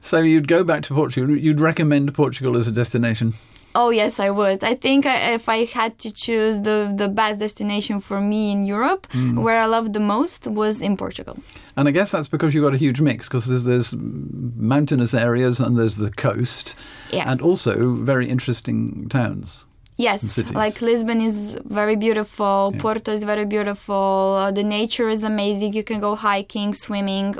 So 0.00 0.18
you'd 0.18 0.48
go 0.48 0.64
back 0.64 0.82
to 0.84 0.94
Portugal. 0.94 1.36
You'd 1.36 1.60
recommend 1.60 2.12
Portugal 2.14 2.56
as 2.56 2.66
a 2.66 2.72
destination. 2.72 3.34
Oh 3.74 3.90
yes, 3.90 4.18
I 4.20 4.30
would. 4.30 4.62
I 4.64 4.74
think 4.74 5.06
I, 5.06 5.32
if 5.34 5.48
I 5.48 5.64
had 5.64 5.92
to 5.98 6.10
choose 6.12 6.60
the 6.60 6.92
the 6.96 7.08
best 7.08 7.38
destination 7.40 8.00
for 8.00 8.20
me 8.20 8.50
in 8.52 8.64
Europe, 8.64 9.06
where 9.44 9.58
I 9.64 9.66
loved 9.66 9.92
the 9.92 10.00
most 10.00 10.46
was 10.46 10.80
in 10.82 10.96
Portugal. 10.96 11.36
And 11.76 11.88
I 11.88 11.92
guess 11.92 12.10
that's 12.10 12.28
because 12.28 12.52
you've 12.54 12.64
got 12.64 12.74
a 12.74 12.78
huge 12.86 13.00
mix 13.00 13.28
because 13.28 13.46
there's, 13.46 13.64
there's 13.64 13.94
mountainous 13.96 15.14
areas 15.14 15.58
and 15.60 15.78
there's 15.78 15.96
the 15.96 16.10
coast, 16.10 16.74
Yes. 17.10 17.26
and 17.30 17.40
also 17.40 17.94
very 17.94 18.26
interesting 18.28 19.08
towns. 19.08 19.64
Yes, 19.96 20.38
like 20.52 20.82
Lisbon 20.82 21.20
is 21.20 21.56
very 21.64 21.96
beautiful. 21.96 22.74
Porto 22.78 23.12
is 23.12 23.22
very 23.24 23.44
beautiful. 23.46 24.34
Uh, 24.38 24.50
the 24.50 24.64
nature 24.64 25.08
is 25.08 25.22
amazing. 25.24 25.72
You 25.74 25.84
can 25.84 26.00
go 26.00 26.14
hiking, 26.14 26.74
swimming, 26.74 27.34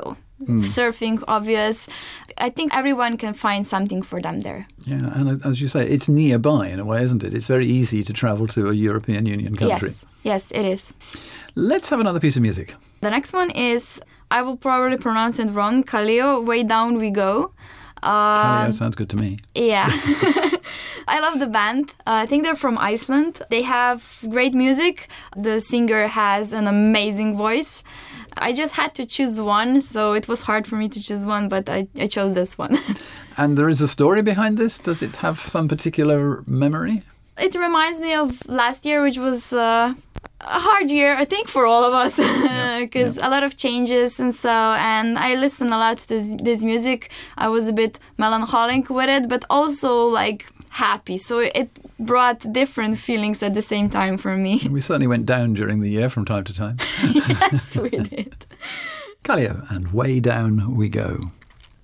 surfing. 0.47 1.23
Obvious. 1.27 1.87
I 2.37 2.49
think 2.49 2.75
everyone 2.75 3.17
can 3.17 3.33
find 3.33 3.65
something 3.65 4.01
for 4.01 4.21
them 4.21 4.39
there. 4.41 4.67
Yeah, 4.85 5.19
and 5.19 5.45
as 5.45 5.61
you 5.61 5.67
say, 5.67 5.87
it's 5.87 6.07
nearby 6.07 6.67
in 6.67 6.79
a 6.79 6.85
way, 6.85 7.03
isn't 7.03 7.23
it? 7.23 7.33
It's 7.33 7.47
very 7.47 7.67
easy 7.67 8.03
to 8.03 8.13
travel 8.13 8.47
to 8.47 8.69
a 8.69 8.73
European 8.73 9.25
Union 9.25 9.55
country. 9.55 9.89
Yes, 9.89 10.05
yes, 10.23 10.51
it 10.51 10.65
is. 10.65 10.93
Let's 11.55 11.89
have 11.89 11.99
another 11.99 12.19
piece 12.19 12.35
of 12.35 12.41
music. 12.41 12.73
The 13.01 13.09
next 13.09 13.33
one 13.33 13.51
is 13.51 13.99
I 14.31 14.41
will 14.41 14.57
probably 14.57 14.97
pronounce 14.97 15.39
it 15.39 15.51
wrong. 15.51 15.83
Kaleo, 15.83 16.43
way 16.45 16.63
down 16.63 16.97
we 16.97 17.09
go. 17.09 17.51
Kaleo 18.01 18.65
Um, 18.65 18.71
sounds 18.71 18.95
good 18.95 19.09
to 19.09 19.17
me. 19.17 19.37
Yeah. 19.55 19.89
I 21.07 21.19
love 21.19 21.39
the 21.39 21.47
band. 21.47 21.93
Uh, 22.07 22.23
I 22.23 22.25
think 22.25 22.43
they're 22.43 22.55
from 22.55 22.77
Iceland. 22.77 23.41
They 23.49 23.61
have 23.63 24.19
great 24.29 24.53
music. 24.53 25.07
The 25.35 25.59
singer 25.59 26.07
has 26.07 26.53
an 26.53 26.67
amazing 26.67 27.37
voice. 27.37 27.83
I 28.47 28.53
just 28.53 28.73
had 28.73 28.91
to 28.95 29.05
choose 29.05 29.39
one, 29.39 29.81
so 29.81 30.13
it 30.13 30.27
was 30.27 30.41
hard 30.41 30.67
for 30.67 30.75
me 30.75 30.87
to 30.89 30.99
choose 31.07 31.25
one, 31.25 31.49
but 31.49 31.69
I, 31.69 31.87
I 31.97 32.07
chose 32.07 32.33
this 32.33 32.57
one. 32.57 32.77
And 33.35 33.57
there 33.57 33.67
is 33.67 33.81
a 33.81 33.87
story 33.87 34.21
behind 34.21 34.59
this. 34.59 34.77
Does 34.77 35.01
it 35.01 35.15
have 35.25 35.39
some 35.39 35.67
particular 35.67 36.43
memory? 36.45 37.01
it 37.37 37.55
reminds 37.55 37.99
me 37.99 38.13
of 38.13 38.47
last 38.47 38.85
year, 38.85 39.01
which 39.01 39.17
was 39.17 39.53
uh, 39.53 39.93
a 40.41 40.59
hard 40.59 40.91
year, 40.91 41.15
I 41.15 41.25
think, 41.25 41.47
for 41.47 41.65
all 41.65 41.83
of 41.83 41.93
us, 41.93 42.15
because 42.79 43.17
a 43.17 43.29
lot 43.29 43.43
of 43.43 43.57
changes 43.57 44.19
and 44.19 44.33
so. 44.33 44.49
And 44.49 45.17
I 45.17 45.35
listened 45.35 45.73
a 45.73 45.77
lot 45.77 45.97
to 45.97 46.09
this, 46.09 46.35
this 46.41 46.63
music. 46.63 47.09
I 47.37 47.47
was 47.49 47.67
a 47.67 47.73
bit 47.73 47.97
melancholic 48.17 48.89
with 48.89 49.09
it, 49.09 49.29
but 49.29 49.45
also 49.49 50.05
like 50.05 50.45
happy. 50.73 51.17
So 51.17 51.39
it 51.39 51.69
brought 51.99 52.51
different 52.51 52.97
feelings 52.97 53.43
at 53.43 53.53
the 53.53 53.61
same 53.61 53.89
time 53.89 54.17
for 54.17 54.35
me. 54.35 54.67
We 54.69 54.81
certainly 54.81 55.07
went 55.07 55.25
down 55.25 55.53
during 55.53 55.79
the 55.79 55.89
year 55.89 56.09
from 56.09 56.25
time 56.25 56.43
to 56.45 56.53
time. 56.53 56.77
yes, 57.13 57.77
we 57.77 57.89
did. 58.13 58.45
Kaleo, 59.23 59.69
and 59.71 59.93
way 59.93 60.19
down 60.19 60.75
we 60.75 60.89
go. 60.89 61.31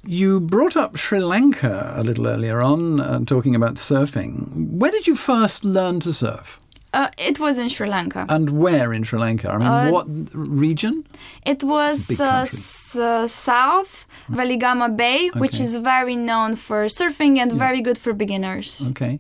You 0.05 0.39
brought 0.39 0.75
up 0.75 0.97
Sri 0.97 1.19
Lanka 1.19 1.93
a 1.95 2.03
little 2.03 2.27
earlier 2.27 2.61
on, 2.61 2.99
uh, 2.99 3.19
talking 3.25 3.55
about 3.55 3.75
surfing. 3.75 4.71
Where 4.71 4.91
did 4.91 5.07
you 5.07 5.15
first 5.15 5.63
learn 5.63 5.99
to 6.01 6.11
surf? 6.13 6.59
Uh, 6.93 7.09
it 7.17 7.39
was 7.39 7.59
in 7.59 7.69
Sri 7.69 7.87
Lanka. 7.87 8.25
And 8.29 8.49
where 8.49 8.93
in 8.93 9.03
Sri 9.03 9.19
Lanka? 9.19 9.49
I 9.51 9.57
mean, 9.57 9.67
Uh, 9.67 9.91
what 9.91 10.07
region? 10.33 11.03
It 11.45 11.63
was 11.63 12.09
uh, 12.19 12.41
s- 12.47 12.95
uh, 12.95 13.27
south 13.27 14.07
Weligama 14.31 14.89
Bay, 14.95 15.29
which 15.35 15.59
is 15.59 15.75
very 15.75 16.15
known 16.15 16.55
for 16.55 16.85
surfing 16.87 17.37
and 17.37 17.51
very 17.51 17.81
good 17.81 17.97
for 17.97 18.13
beginners. 18.13 18.81
Okay. 18.91 19.19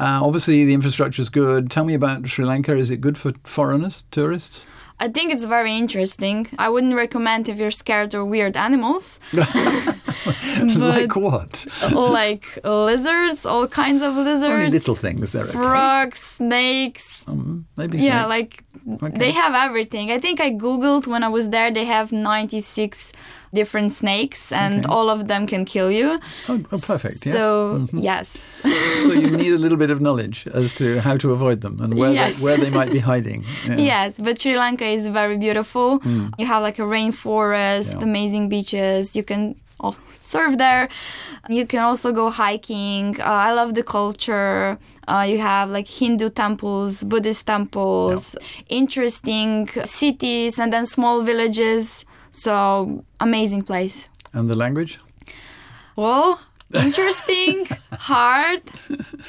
Uh, 0.00 0.20
obviously, 0.26 0.64
the 0.64 0.72
infrastructure 0.72 1.20
is 1.22 1.28
good. 1.28 1.70
Tell 1.70 1.84
me 1.84 1.94
about 1.94 2.26
Sri 2.26 2.44
Lanka. 2.44 2.74
Is 2.76 2.90
it 2.90 3.00
good 3.00 3.16
for 3.18 3.32
foreigners, 3.44 4.04
tourists? 4.10 4.66
I 4.98 5.08
think 5.08 5.30
it's 5.32 5.44
very 5.44 5.76
interesting. 5.76 6.46
I 6.58 6.68
wouldn't 6.68 6.94
recommend 6.94 7.48
if 7.48 7.58
you're 7.58 7.70
scared 7.84 8.14
of 8.14 8.28
weird 8.28 8.56
animals, 8.56 9.20
like 10.76 11.16
what? 11.16 11.66
like 11.92 12.44
lizards, 12.64 13.44
all 13.46 13.66
kinds 13.66 14.02
of 14.02 14.14
lizards, 14.16 14.44
Only 14.54 14.70
little 14.70 14.94
things. 14.94 15.32
They're 15.32 15.44
okay. 15.44 15.52
frogs, 15.52 16.18
snakes. 16.18 17.24
Um, 17.28 17.66
maybe 17.76 17.98
Yeah, 17.98 18.26
like 18.26 18.62
Okay. 19.02 19.18
they 19.18 19.30
have 19.32 19.54
everything. 19.54 20.10
I 20.10 20.18
think 20.18 20.40
I 20.40 20.50
googled 20.50 21.06
when 21.06 21.22
I 21.22 21.28
was 21.28 21.48
there. 21.50 21.70
They 21.70 21.86
have 21.86 22.12
96 22.12 23.12
different 23.54 23.92
snakes, 23.92 24.50
and 24.52 24.84
Okay. 24.84 24.92
all 24.94 25.08
of 25.08 25.28
them 25.28 25.46
can 25.46 25.64
kill 25.64 25.90
you. 25.90 26.18
Oh, 26.48 26.60
oh, 26.72 26.78
perfect. 26.88 27.24
Yes. 27.24 27.32
So 27.36 27.86
yes. 27.92 28.26
so 29.06 29.12
you 29.12 29.30
need 29.30 29.52
a 29.52 29.58
little 29.64 29.78
bit 29.78 29.90
of 29.90 30.00
knowledge 30.00 30.38
as 30.52 30.72
to 30.80 30.98
how 31.00 31.16
to 31.16 31.30
avoid 31.32 31.60
them 31.60 31.76
and 31.80 31.94
where 31.96 32.12
Yes. 32.12 32.36
they, 32.36 32.44
where 32.44 32.56
they 32.56 32.70
might 32.70 32.90
be 32.90 32.98
hiding. 33.12 33.44
Yeah. 33.68 33.76
Yes, 33.92 34.18
but 34.18 34.40
Sri 34.40 34.56
Lanka 34.58 34.84
is 34.98 35.06
very 35.20 35.38
beautiful. 35.38 35.88
You 36.38 36.46
have 36.52 36.62
like 36.68 36.78
a 36.78 36.86
rainforest, 36.96 37.92
Yeah. 37.92 38.02
amazing 38.10 38.48
beaches. 38.48 39.14
You 39.16 39.22
can 39.30 39.42
surf 40.20 40.58
there. 40.58 40.88
You 41.48 41.66
can 41.66 41.80
also 41.80 42.12
go 42.12 42.30
hiking. 42.30 43.20
Uh, 43.20 43.24
I 43.48 43.52
love 43.52 43.74
the 43.74 43.82
culture. 43.82 44.78
Uh, 45.06 45.26
you 45.28 45.38
have 45.38 45.70
like 45.70 45.88
Hindu 45.88 46.30
temples, 46.30 47.02
Buddhist 47.02 47.46
temples, 47.46 48.36
interesting 48.68 49.68
cities, 49.84 50.58
and 50.58 50.72
then 50.72 50.86
small 50.86 51.22
villages. 51.22 52.04
So 52.30 53.04
amazing 53.20 53.62
place. 53.62 54.08
And 54.32 54.48
the 54.50 54.56
language? 54.64 54.98
Well, 55.96 56.40
interesting, 56.72 57.66
hard. 57.92 58.62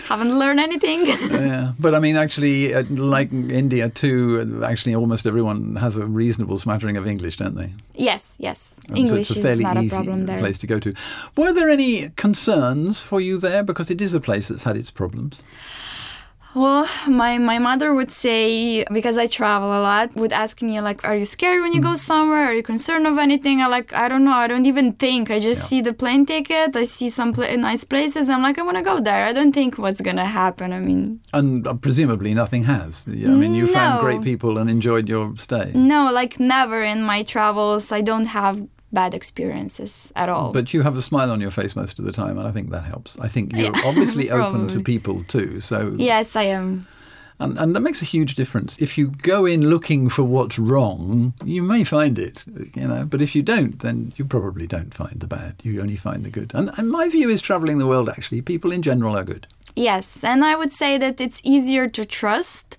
Haven't 0.07 0.37
learned 0.37 0.59
anything. 0.59 1.05
yeah, 1.31 1.73
but 1.79 1.93
I 1.95 1.99
mean, 1.99 2.15
actually, 2.15 2.73
uh, 2.73 2.83
like 2.89 3.31
India 3.31 3.89
too, 3.89 4.59
uh, 4.61 4.65
actually, 4.65 4.95
almost 4.95 5.25
everyone 5.25 5.75
has 5.75 5.97
a 5.97 6.05
reasonable 6.05 6.59
smattering 6.59 6.97
of 6.97 7.07
English, 7.07 7.37
don't 7.37 7.55
they? 7.55 7.73
yes, 7.93 8.35
yes. 8.39 8.73
Um, 8.89 8.97
English 8.97 9.29
so 9.29 9.35
a 9.35 9.37
is 9.37 9.43
fairly 9.45 9.63
not 9.63 9.77
a 9.77 9.87
problem 9.87 10.25
there. 10.25 10.39
place 10.39 10.57
to 10.59 10.67
go 10.67 10.79
to. 10.79 10.93
Were 11.35 11.53
there 11.53 11.69
any 11.69 12.09
concerns 12.09 13.01
for 13.01 13.19
you 13.19 13.37
there 13.37 13.63
because 13.63 13.89
it 13.89 14.01
is 14.01 14.13
a 14.13 14.19
place 14.19 14.47
that's 14.47 14.63
had 14.63 14.77
its 14.77 14.91
problems? 14.91 15.41
Well, 16.55 16.87
my, 17.07 17.37
my 17.37 17.59
mother 17.59 17.93
would 17.93 18.11
say 18.11 18.85
because 18.97 19.17
I 19.17 19.27
travel 19.27 19.69
a 19.77 19.81
lot, 19.81 20.15
would 20.15 20.31
ask 20.31 20.61
me 20.61 20.79
like, 20.79 20.99
"Are 21.07 21.15
you 21.21 21.25
scared 21.25 21.59
when 21.61 21.73
you 21.73 21.81
Mm. 21.81 21.89
go 21.89 21.95
somewhere? 21.95 22.45
Are 22.49 22.53
you 22.59 22.63
concerned 22.63 23.05
of 23.11 23.17
anything?" 23.27 23.61
I 23.61 23.67
like, 23.67 23.89
I 23.93 24.07
don't 24.11 24.23
know. 24.23 24.37
I 24.45 24.47
don't 24.47 24.65
even 24.65 24.93
think. 24.93 25.23
I 25.29 25.39
just 25.49 25.61
Yeah. 25.63 25.67
see 25.71 25.81
the 25.81 25.93
plane 26.01 26.25
ticket. 26.25 26.69
I 26.83 26.85
see 26.85 27.09
some 27.09 27.33
pla- 27.33 27.55
nice 27.69 27.83
places. 27.83 28.29
I'm 28.29 28.41
like, 28.47 28.57
I 28.57 28.63
want 28.69 28.77
to 28.77 28.83
go 28.91 28.95
there. 29.09 29.25
I 29.29 29.33
don't 29.33 29.53
think 29.59 29.71
what's 29.77 30.01
gonna 30.07 30.29
happen. 30.41 30.67
I 30.71 30.79
mean, 30.79 31.19
And 31.33 31.67
uh, 31.67 31.73
presumably 31.85 32.33
nothing 32.33 32.63
has. 32.75 32.91
I 33.07 33.35
mean, 33.41 33.53
you 33.59 33.67
found 33.67 33.99
great 34.05 34.21
people 34.21 34.57
and 34.59 34.69
enjoyed 34.69 35.05
your 35.13 35.25
stay. 35.37 35.67
no, 35.93 35.99
like 36.19 36.33
never 36.39 36.79
in 36.93 36.99
my 37.03 37.19
travels. 37.23 37.91
I 37.91 38.01
don't 38.11 38.27
have 38.39 38.55
bad 38.95 39.13
experiences 39.13 40.11
at 40.15 40.29
all. 40.29 40.51
But 40.51 40.73
you 40.73 40.81
have 40.81 40.97
a 40.97 41.03
smile 41.03 41.29
on 41.29 41.39
your 41.39 41.51
face 41.51 41.75
most 41.75 41.99
of 41.99 42.05
the 42.05 42.11
time, 42.11 42.39
and 42.39 42.47
I 42.47 42.51
think 42.51 42.71
that 42.71 42.85
helps. 42.85 43.19
I 43.19 43.27
think 43.27 43.55
you're 43.55 43.75
obviously 43.85 44.31
open 44.31 44.67
to 44.69 44.81
people 44.81 45.21
too. 45.23 45.61
So 45.61 45.93
yes, 45.97 46.35
I 46.35 46.43
am. 46.43 46.87
And, 47.37 47.59
and 47.59 47.75
that 47.75 47.81
makes 47.81 48.01
a 48.01 48.05
huge 48.05 48.35
difference. 48.35 48.77
If 48.79 48.97
you 48.97 49.07
go 49.09 49.45
in 49.45 49.69
looking 49.69 50.07
for 50.09 50.23
what's 50.23 50.57
wrong, 50.57 51.33
you 51.43 51.61
may 51.63 51.83
find 51.83 52.17
it, 52.17 52.45
you 52.73 52.87
know. 52.87 53.03
But 53.05 53.21
if 53.21 53.35
you 53.35 53.43
don't, 53.43 53.77
then 53.79 54.13
you 54.15 54.23
probably 54.23 54.67
don't 54.67 54.93
find 54.93 55.19
the 55.19 55.27
bad. 55.27 55.55
You 55.61 55.81
only 55.81 55.97
find 55.97 56.23
the 56.23 56.29
good. 56.29 56.53
And, 56.55 56.71
and 56.77 56.89
my 56.89 57.09
view 57.09 57.29
is 57.29 57.41
traveling 57.41 57.77
the 57.77 57.87
world, 57.87 58.07
actually, 58.09 58.41
people 58.41 58.71
in 58.71 58.81
general 58.81 59.17
are 59.17 59.25
good. 59.25 59.47
Yes, 59.75 60.23
and 60.23 60.45
I 60.45 60.55
would 60.55 60.71
say 60.71 60.97
that 60.97 61.19
it's 61.19 61.41
easier 61.43 61.89
to 61.89 62.05
trust 62.05 62.77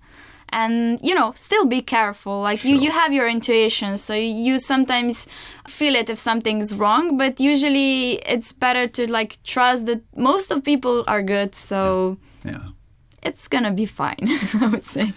and 0.50 0.99
you 1.03 1.15
know 1.15 1.33
still 1.35 1.67
be 1.67 1.83
careful. 1.83 2.41
Like 2.43 2.65
you 2.65 2.76
you 2.76 2.91
have 2.91 3.12
your 3.12 3.29
intuition 3.29 3.97
so 3.97 4.15
you 4.15 4.59
sometimes 4.59 5.26
feel 5.67 5.95
it 5.97 6.09
if 6.11 6.19
something's 6.19 6.75
wrong 6.75 7.17
but 7.19 7.41
usually 7.41 8.12
it's 8.35 8.53
better 8.53 8.87
to 8.88 9.11
like 9.11 9.38
trust 9.45 9.87
that 9.87 10.00
most 10.17 10.50
of 10.53 10.62
people 10.62 11.03
are 11.09 11.23
good 11.23 11.55
so 11.55 12.17
Yeah. 12.45 12.62
it's 13.23 13.49
gonna 13.49 13.73
be 13.73 13.87
fine 13.87 14.29
i 14.61 14.67
would 14.69 14.85
say 14.85 15.12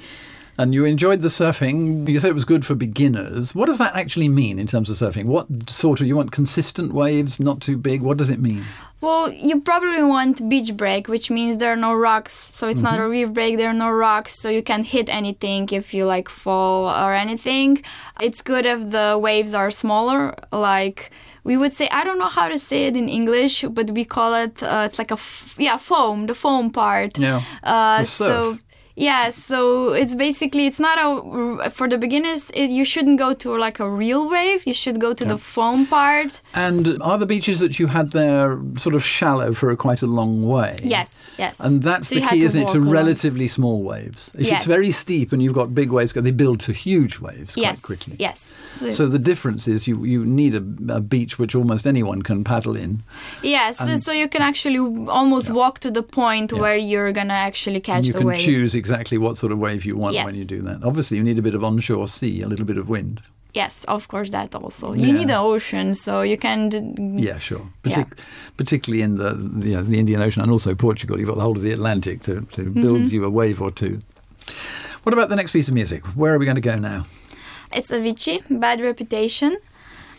And 0.60 0.74
you 0.74 0.84
enjoyed 0.84 1.22
the 1.22 1.30
surfing. 1.30 2.06
You 2.06 2.20
said 2.20 2.32
it 2.32 2.34
was 2.34 2.44
good 2.44 2.66
for 2.66 2.75
beginners. 2.75 3.56
What 3.56 3.68
does 3.68 3.78
that 3.78 3.96
actually 3.96 4.28
mean 4.28 4.60
in 4.60 4.68
terms 4.68 4.89
of 4.89 4.98
surfing? 4.98 5.24
What 5.24 5.48
sort 5.70 6.01
of, 6.01 6.08
you 6.08 6.18
want 6.18 6.34
consistent 6.34 6.92
waves, 6.92 7.39
not 7.39 7.62
too 7.62 7.78
big? 7.78 8.01
What 8.01 8.18
does 8.18 8.30
it 8.30 8.42
mean? 8.42 8.66
Well, 9.00 9.32
you 9.32 9.62
probably 9.62 10.04
want 10.04 10.50
beach 10.50 10.75
break, 10.75 11.08
which 11.08 11.32
means 11.32 11.58
there 11.58 11.72
are 11.72 11.78
no 11.78 11.94
rocks. 11.94 12.34
So 12.34 12.68
it's 12.68 12.82
not 12.82 13.00
a 13.00 13.08
reef 13.08 13.32
break, 13.32 13.56
there 13.56 13.70
are 13.70 13.82
no 13.88 13.89
rocks, 13.89 14.38
so 14.38 14.50
you 14.50 14.62
can't 14.62 14.86
hit 14.86 15.08
anything 15.08 15.70
if 15.72 15.94
you 15.94 16.04
like 16.06 16.28
fall 16.28 16.89
or 16.89 17.13
anything. 17.13 17.82
It's 18.22 18.42
good 18.42 18.66
if 18.66 18.92
the 18.92 19.18
waves 19.18 19.54
are 19.54 19.72
smaller, 19.72 20.36
like 20.51 21.10
we 21.46 21.56
would 21.56 21.74
say 21.74 21.88
I 21.89 22.04
don't 22.04 22.20
know 22.20 22.28
how 22.28 22.50
to 22.50 22.60
say 22.60 22.88
it 22.88 22.98
in 22.98 23.08
English, 23.08 23.63
but 23.78 23.92
we 23.92 24.04
call 24.04 24.36
it 24.36 24.62
uh, 24.62 24.84
it's 24.88 25.00
like 25.00 25.12
a 25.12 25.13
f- 25.13 25.56
yeah 25.58 25.78
foam, 25.78 26.25
the 26.25 26.36
foam 26.36 26.70
part. 26.70 27.18
Yeah. 27.18 27.44
Uh, 27.63 28.04
so. 28.04 28.58
Yeah, 29.00 29.29
so 29.29 29.94
it's 30.01 30.13
basically 30.15 30.65
it's 30.70 30.79
not 30.79 30.98
a 31.00 31.70
for 31.72 31.88
the 31.88 31.98
beginners. 31.98 32.51
It, 32.53 32.70
you 32.70 32.86
shouldn't 32.86 33.18
go 33.25 33.34
to 33.44 33.58
like 33.58 33.79
a 33.79 33.89
real 33.89 34.29
wave. 34.29 34.60
You 34.68 34.74
should 34.74 35.00
go 35.00 35.13
to 35.13 35.25
the 35.25 35.38
foam 35.38 35.86
part. 35.88 36.41
And 36.53 37.01
are 37.01 37.18
the 37.18 37.25
beaches 37.25 37.60
that 37.63 37.79
you 37.79 37.88
had 37.88 38.12
there 38.12 38.60
sort 38.77 38.96
of 38.96 39.03
shallow 39.03 39.53
for 39.53 39.72
a, 39.72 39.77
quite 39.77 40.01
a 40.01 40.08
long 40.20 40.34
way? 40.56 40.77
Yes, 40.84 41.24
yes. 41.38 41.60
And 41.60 41.82
that's 41.82 42.08
So 42.10 42.15
the 42.15 42.22
key, 42.29 42.44
isn't 42.44 42.62
it, 42.62 42.68
to 42.70 42.77
along. 42.79 42.89
relatively 42.89 43.48
small 43.48 43.82
waves. 43.84 44.32
If 44.38 44.46
Yes. 44.48 44.56
it's 44.58 44.65
very 44.77 44.91
steep 44.91 45.32
and 45.34 45.41
you've 45.41 45.53
got 45.62 45.74
big 45.74 45.91
waves, 45.91 46.13
they 46.13 46.32
build 46.32 46.60
to 46.68 46.72
huge 46.74 47.20
waves 47.20 47.53
quite 47.56 47.63
yes, 47.63 47.82
quickly. 47.82 48.15
yes. 48.20 48.38
So, 48.65 48.91
So 48.91 49.08
the 49.08 49.20
difference 49.32 49.68
is 49.74 49.88
you, 49.88 50.03
you 50.13 50.24
need 50.25 50.53
a, 50.56 50.63
a 51.00 51.00
beach 51.01 51.39
which 51.39 51.56
almost 51.56 51.88
anyone 51.88 52.22
can 52.22 52.44
paddle 52.44 52.75
in. 52.75 52.91
yes, 53.44 53.77
so, 53.77 53.96
so 53.96 54.12
you 54.12 54.27
can 54.27 54.41
actually 54.41 54.79
almost 55.08 55.50
walk 55.50 55.79
to 55.79 55.89
the 55.91 56.03
point 56.03 56.51
where 56.53 56.77
you're 56.77 57.12
gonna 57.20 57.34
actually 57.50 57.79
catch 57.79 57.98
And 57.98 58.06
you 58.08 58.13
the 58.13 58.20
can 58.20 58.27
wave. 58.27 58.39
choose 58.39 58.75
exactly 58.75 58.88
what 59.17 59.38
sort 59.38 59.51
of 59.51 59.60
wave 59.60 59.86
you 59.86 59.98
want 59.98 60.15
when 60.25 60.36
you 60.36 60.46
do 60.46 60.62
that. 60.63 60.84
Obviously, 60.84 61.17
you 61.17 61.24
need 61.24 61.38
a 61.39 61.41
bit 61.41 61.55
of 61.55 61.63
onshore 61.63 62.08
sea, 62.08 62.41
a 62.41 62.48
little 62.48 62.65
bit 62.65 62.77
of 62.77 62.89
wind. 62.89 63.22
Yes, 63.53 63.84
of 63.86 64.08
course 64.08 64.29
that 64.31 64.53
also. 64.53 64.93
Yeah. 64.93 65.08
You 65.08 65.13
need 65.13 65.27
the 65.29 65.38
ocean, 65.39 65.93
so 65.96 66.22
you 66.22 66.38
can. 66.38 66.69
d- 66.69 66.93
Yeah, 67.27 67.39
sure. 67.39 67.65
Partic- 67.84 68.17
Particularly 68.58 69.01
in 69.01 69.17
the, 69.17 69.34
the, 69.34 69.69
you 69.69 69.75
know, 69.75 69.84
the 69.84 69.98
Indian 70.00 70.22
Ocean 70.22 70.41
and 70.43 70.51
also 70.51 70.75
Portugal, 70.75 71.17
you've 71.19 71.27
got 71.29 71.36
the 71.38 71.41
whole 71.41 71.55
of 71.58 71.63
the 71.63 71.72
Atlantic 71.72 72.22
to, 72.22 72.41
to 72.41 72.69
build 72.69 73.00
Mm-hmm. 73.00 73.13
you 73.15 73.25
a 73.25 73.29
wave 73.29 73.60
or 73.62 73.72
two. 73.72 74.00
What 75.03 75.13
about 75.13 75.29
the 75.29 75.36
next 75.36 75.51
piece 75.51 75.67
of 75.67 75.74
music? 75.74 76.05
Where 76.15 76.34
are 76.34 76.38
we 76.38 76.46
going 76.46 76.62
to 76.62 76.62
go 76.62 76.75
now? 76.77 77.05
It's 77.74 77.89
Avicii, 77.91 78.43
Bad 78.60 78.81
Reputation. 78.81 79.58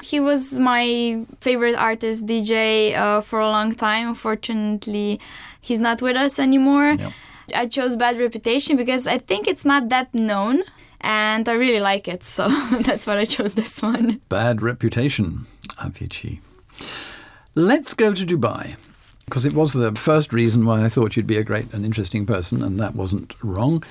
He 0.02 0.18
was 0.18 0.58
my 0.58 1.24
favorite 1.40 1.76
artist, 1.76 2.26
DJ, 2.26 2.96
uh, 2.96 3.20
for 3.20 3.38
a 3.38 3.48
long 3.48 3.74
time. 3.74 4.08
Unfortunately, 4.08 5.20
he's 5.60 5.78
not 5.78 6.00
with 6.02 6.16
us 6.16 6.38
anymore. 6.38 6.94
Yeah. 6.98 7.12
I 7.54 7.66
chose 7.66 7.96
Bad 7.96 8.18
Reputation 8.18 8.76
because 8.76 9.06
I 9.06 9.18
think 9.18 9.46
it's 9.46 9.64
not 9.64 9.88
that 9.88 10.12
known 10.14 10.62
and 11.00 11.48
I 11.48 11.52
really 11.52 11.80
like 11.80 12.08
it. 12.08 12.24
So 12.24 12.48
that's 12.82 13.06
why 13.06 13.18
I 13.18 13.24
chose 13.24 13.54
this 13.54 13.80
one. 13.82 14.20
Bad 14.28 14.62
reputation, 14.62 15.46
Avicii. 15.78 16.40
Let's 17.54 17.94
go 17.94 18.12
to 18.14 18.24
Dubai. 18.26 18.76
Because 19.26 19.46
it 19.46 19.52
was 19.52 19.74
the 19.74 19.92
first 19.92 20.32
reason 20.32 20.66
why 20.66 20.84
I 20.84 20.88
thought 20.88 21.16
you'd 21.16 21.26
be 21.26 21.36
a 21.36 21.44
great 21.44 21.72
and 21.72 21.84
interesting 21.84 22.26
person, 22.26 22.64
and 22.64 22.80
that 22.80 22.96
wasn't 22.96 23.32
wrong. 23.44 23.84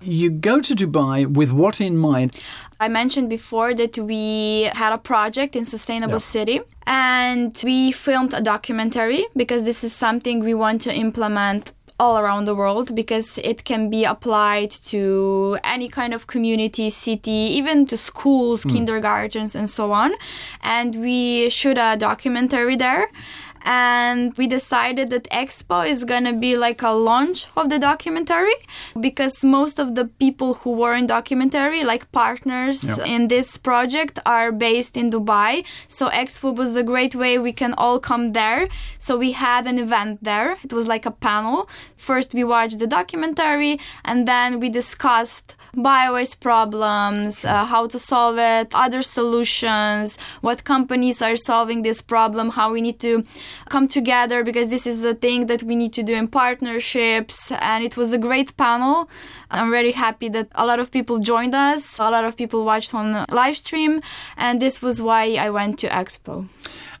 You 0.00 0.28
go 0.28 0.60
to 0.60 0.74
Dubai 0.74 1.32
with 1.32 1.52
what 1.52 1.80
in 1.80 1.96
mind? 1.96 2.36
I 2.80 2.88
mentioned 2.88 3.30
before 3.30 3.74
that 3.74 3.96
we 3.96 4.68
had 4.72 4.92
a 4.92 4.98
project 4.98 5.54
in 5.54 5.64
Sustainable 5.64 6.14
Yeah. 6.14 6.18
City 6.18 6.60
and 6.84 7.60
we 7.64 7.92
filmed 7.92 8.34
a 8.34 8.40
documentary 8.40 9.24
because 9.36 9.62
this 9.62 9.84
is 9.84 9.92
something 9.92 10.40
we 10.40 10.54
want 10.54 10.82
to 10.82 10.92
implement 10.92 11.72
all 12.02 12.18
around 12.18 12.46
the 12.46 12.54
world 12.62 12.92
because 12.96 13.38
it 13.38 13.62
can 13.64 13.88
be 13.88 14.02
applied 14.04 14.72
to 14.92 15.56
any 15.62 15.88
kind 15.88 16.12
of 16.12 16.26
community, 16.26 16.90
city, 16.90 17.40
even 17.58 17.86
to 17.86 17.96
schools, 17.96 18.64
hmm. 18.64 18.70
kindergartens, 18.70 19.54
and 19.54 19.70
so 19.70 19.92
on. 19.92 20.10
And 20.62 20.96
we 20.96 21.48
shoot 21.48 21.78
a 21.78 21.96
documentary 21.96 22.74
there. 22.74 23.06
And 23.64 24.36
we 24.36 24.46
decided 24.46 25.10
that 25.10 25.24
expo 25.30 25.86
is 25.88 26.04
going 26.04 26.24
to 26.24 26.32
be 26.32 26.56
like 26.56 26.82
a 26.82 26.90
launch 26.90 27.46
of 27.56 27.68
the 27.70 27.78
documentary 27.78 28.54
because 29.00 29.42
most 29.44 29.78
of 29.78 29.94
the 29.94 30.06
people 30.06 30.54
who 30.54 30.70
were 30.72 30.94
in 30.94 31.06
documentary 31.06 31.84
like 31.84 32.10
partners 32.12 32.78
Yeah. 32.84 33.04
in 33.14 33.28
this 33.28 33.56
project 33.56 34.18
are 34.26 34.50
based 34.52 34.96
in 34.96 35.10
dubai. 35.10 35.64
So 35.88 36.08
expo 36.08 36.54
was 36.54 36.76
a 36.76 36.82
great 36.82 37.14
way 37.14 37.38
we 37.38 37.52
can 37.52 37.72
all 37.74 37.98
come 38.00 38.32
there. 38.32 38.68
So 38.98 39.16
we 39.16 39.32
had 39.32 39.66
an 39.66 39.78
event 39.78 40.18
there. 40.22 40.56
It 40.64 40.72
was 40.72 40.86
like 40.86 41.06
a 41.06 41.10
panel. 41.10 41.68
First 41.96 42.34
we 42.34 42.44
watched 42.44 42.78
the 42.78 42.86
documentary 42.86 43.78
and 44.04 44.26
then 44.26 44.60
we 44.60 44.68
discussed 44.68 45.56
biowaste 45.74 46.38
problems, 46.40 47.44
uh, 47.46 47.64
how 47.64 47.86
to 47.86 47.98
solve 47.98 48.36
it, 48.38 48.68
other 48.74 49.00
solutions, 49.00 50.18
what 50.42 50.64
companies 50.64 51.22
are 51.22 51.34
solving 51.36 51.80
this 51.82 52.02
problem, 52.02 52.50
how 52.50 52.70
we 52.72 52.80
need 52.82 52.98
to 53.00 53.24
come 53.68 53.88
together 53.88 54.42
because 54.44 54.68
this 54.68 54.86
is 54.86 55.02
the 55.02 55.14
thing 55.14 55.46
that 55.46 55.62
we 55.62 55.74
need 55.76 55.92
to 55.94 56.02
do 56.02 56.14
in 56.14 56.28
partnerships. 56.28 57.52
And 57.52 57.84
it 57.84 57.96
was 57.96 58.12
a 58.12 58.18
great 58.18 58.56
panel. 58.56 59.08
I'm 59.50 59.70
very 59.70 59.92
happy 59.92 60.28
that 60.30 60.48
a 60.54 60.66
lot 60.66 60.80
of 60.80 60.90
people 60.90 61.18
joined 61.18 61.54
us, 61.54 61.98
a 61.98 62.10
lot 62.10 62.24
of 62.24 62.36
people 62.36 62.64
watched 62.64 62.94
on 62.94 63.26
live 63.30 63.56
stream, 63.56 64.00
and 64.36 64.60
this 64.62 64.80
was 64.80 65.02
why 65.02 65.34
I 65.34 65.50
went 65.50 65.78
to 65.80 65.88
Expo. 65.88 66.48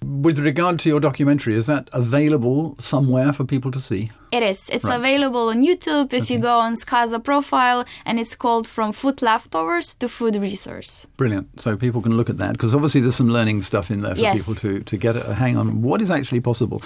With 0.04 0.38
regard 0.38 0.78
to 0.80 0.88
your 0.88 1.00
documentary, 1.00 1.54
is 1.54 1.66
that 1.66 1.88
available 1.92 2.74
somewhere 2.78 3.32
for 3.32 3.44
people 3.44 3.70
to 3.70 3.80
see? 3.80 4.10
It 4.32 4.42
is. 4.42 4.68
It's 4.70 4.84
Right. 4.84 4.96
available 4.96 5.48
on 5.48 5.62
YouTube 5.62 6.12
if 6.12 6.30
you 6.30 6.38
go 6.38 6.58
on 6.58 6.74
Skaza 6.74 7.22
profile, 7.22 7.84
and 8.06 8.18
it's 8.18 8.34
called 8.34 8.66
From 8.66 8.92
Food 8.92 9.22
Leftovers 9.22 9.94
to 9.96 10.08
Food 10.08 10.36
Resource. 10.36 11.06
Brilliant. 11.16 11.60
So 11.60 11.76
people 11.76 12.00
can 12.02 12.16
look 12.16 12.30
at 12.30 12.38
that 12.38 12.52
because 12.52 12.74
obviously 12.74 13.00
there's 13.00 13.16
some 13.16 13.28
learning 13.28 13.62
stuff 13.62 13.90
in 13.90 14.00
there 14.00 14.14
for 14.14 14.20
Yes. 14.22 14.38
people 14.38 14.54
to, 14.62 14.80
to 14.80 14.96
get 14.96 15.16
a 15.16 15.34
hang 15.34 15.56
on 15.56 15.82
what 15.82 16.00
is 16.02 16.10
actually 16.10 16.40
possible. 16.40 16.82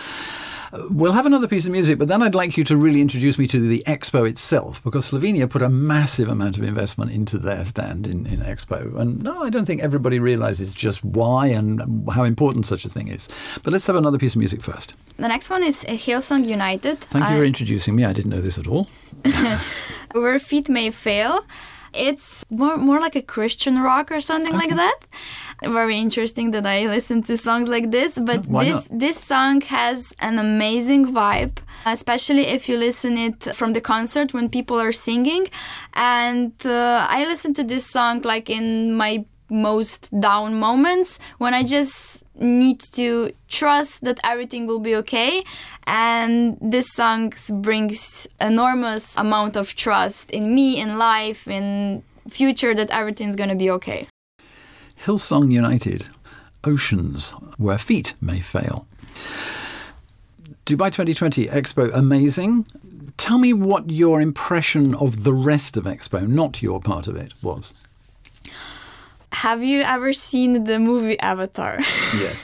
Uh, 0.72 0.82
We'll 0.90 1.12
have 1.12 1.26
another 1.26 1.48
piece 1.48 1.66
of 1.66 1.72
music, 1.72 1.98
but 1.98 2.08
then 2.08 2.22
I'd 2.22 2.34
like 2.34 2.56
you 2.56 2.64
to 2.64 2.76
really 2.76 3.00
introduce 3.00 3.38
me 3.38 3.46
to 3.48 3.60
the 3.68 3.82
expo 3.86 4.28
itself 4.28 4.82
because 4.82 5.10
Slovenia 5.10 5.48
put 5.48 5.62
a 5.62 5.68
massive 5.68 6.28
amount 6.28 6.56
of 6.58 6.62
investment 6.64 7.10
into 7.10 7.38
their 7.38 7.64
stand 7.64 8.06
in, 8.06 8.26
in 8.26 8.40
Expo. 8.40 8.96
And 8.98 9.22
no, 9.22 9.42
I 9.42 9.50
don't 9.50 9.66
think 9.66 9.82
everybody 9.82 10.18
realizes 10.18 10.72
just 10.74 11.04
why 11.04 11.48
and 11.48 11.82
how 12.12 12.24
important 12.24 12.66
such 12.66 12.84
a 12.84 12.88
thing 12.88 13.08
is. 13.08 13.28
But 13.62 13.72
let's 13.72 13.86
have 13.86 13.96
another 13.96 14.18
piece 14.18 14.34
of 14.34 14.38
music 14.38 14.62
first. 14.62 14.94
The 15.18 15.28
next 15.28 15.50
one 15.50 15.62
is 15.62 15.82
Hillsong 15.84 16.46
United. 16.46 17.00
Thank 17.00 17.24
you 17.28 17.36
I- 17.36 17.38
for 17.38 17.44
introducing 17.44 17.94
me. 17.96 18.04
I 18.04 18.12
didn't 18.12 18.30
know 18.30 18.40
this 18.40 18.58
at 18.58 18.66
all. 18.66 18.88
Where 20.12 20.38
Feet 20.38 20.68
May 20.68 20.90
Fail. 20.90 21.44
It's 21.92 22.44
more, 22.50 22.76
more 22.76 23.00
like 23.00 23.16
a 23.16 23.22
Christian 23.22 23.80
rock 23.80 24.10
or 24.12 24.20
something 24.20 24.52
like 24.52 24.70
that. 24.76 24.98
Very 25.62 25.98
interesting 25.98 26.50
that 26.50 26.66
I 26.66 26.86
listen 26.86 27.22
to 27.24 27.36
songs 27.36 27.68
like 27.68 27.90
this, 27.90 28.18
but 28.18 28.46
Why 28.46 28.64
this 28.64 28.88
this 28.92 29.18
song 29.18 29.62
has 29.62 30.14
an 30.18 30.38
amazing 30.38 31.12
vibe, 31.12 31.56
especially 31.86 32.46
if 32.46 32.68
you 32.68 32.76
listen 32.76 33.16
it 33.16 33.54
from 33.54 33.72
the 33.72 33.80
concert 33.80 34.34
when 34.34 34.48
people 34.50 34.78
are 34.78 34.92
singing. 34.92 35.48
And 35.94 36.52
uh, 36.64 37.06
I 37.08 37.24
listen 37.24 37.54
to 37.54 37.64
this 37.64 37.86
song 37.86 38.20
like 38.22 38.50
in 38.50 38.92
my 38.94 39.24
most 39.48 40.10
down 40.20 40.58
moments 40.58 41.18
when 41.38 41.54
I 41.54 41.62
just 41.62 42.24
need 42.38 42.80
to 42.92 43.32
trust 43.48 44.04
that 44.04 44.18
everything 44.24 44.66
will 44.66 44.80
be 44.80 44.94
okay. 44.96 45.42
And 45.86 46.58
this 46.60 46.92
song 46.92 47.32
brings 47.50 48.26
enormous 48.40 49.16
amount 49.16 49.56
of 49.56 49.74
trust 49.74 50.30
in 50.32 50.54
me 50.54 50.78
in 50.78 50.98
life 50.98 51.48
in 51.48 52.02
future 52.28 52.74
that 52.74 52.90
everything's 52.90 53.36
going 53.36 53.48
to 53.48 53.54
be 53.54 53.70
okay 53.70 54.08
Hillsong 55.04 55.52
United, 55.52 56.06
Oceans, 56.64 57.30
where 57.58 57.78
feet 57.78 58.14
may 58.20 58.40
fail. 58.40 58.86
Dubai 60.64 60.90
2020 60.90 61.46
Expo, 61.46 61.94
amazing. 61.94 62.66
Tell 63.16 63.38
me 63.38 63.52
what 63.52 63.90
your 63.90 64.20
impression 64.20 64.94
of 64.96 65.22
the 65.24 65.32
rest 65.32 65.76
of 65.76 65.84
Expo, 65.84 66.26
not 66.26 66.62
your 66.62 66.80
part 66.80 67.06
of 67.06 67.16
it, 67.16 67.34
was. 67.40 67.72
Have 69.44 69.62
you 69.70 69.80
ever 69.82 70.12
seen 70.12 70.64
the 70.64 70.78
movie 70.78 71.18
avatar 71.20 71.74
Yes. 72.24 72.40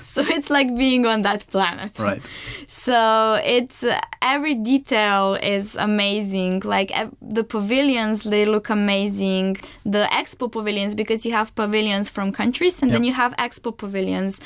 so 0.00 0.20
it's 0.36 0.50
like 0.50 0.68
being 0.76 1.04
on 1.12 1.22
that 1.22 1.40
planet 1.54 1.92
right. 1.98 2.22
So 2.72 3.38
it's 3.44 3.82
uh, 3.82 4.00
every 4.22 4.54
detail 4.54 5.34
is 5.34 5.76
amazing. 5.76 6.60
Like 6.64 6.90
the 7.20 7.44
pavilions, 7.44 8.22
they 8.22 8.46
look 8.46 8.70
amazing. 8.70 9.58
The 9.84 10.04
expo 10.10 10.50
pavilions, 10.50 10.94
because 10.94 11.26
you 11.26 11.32
have 11.32 11.54
pavilions 11.54 12.08
from 12.08 12.32
countries 12.32 12.82
and 12.82 12.90
then 12.92 13.04
you 13.04 13.12
have 13.12 13.32
expo 13.36 13.76
pavilions. 13.76 14.40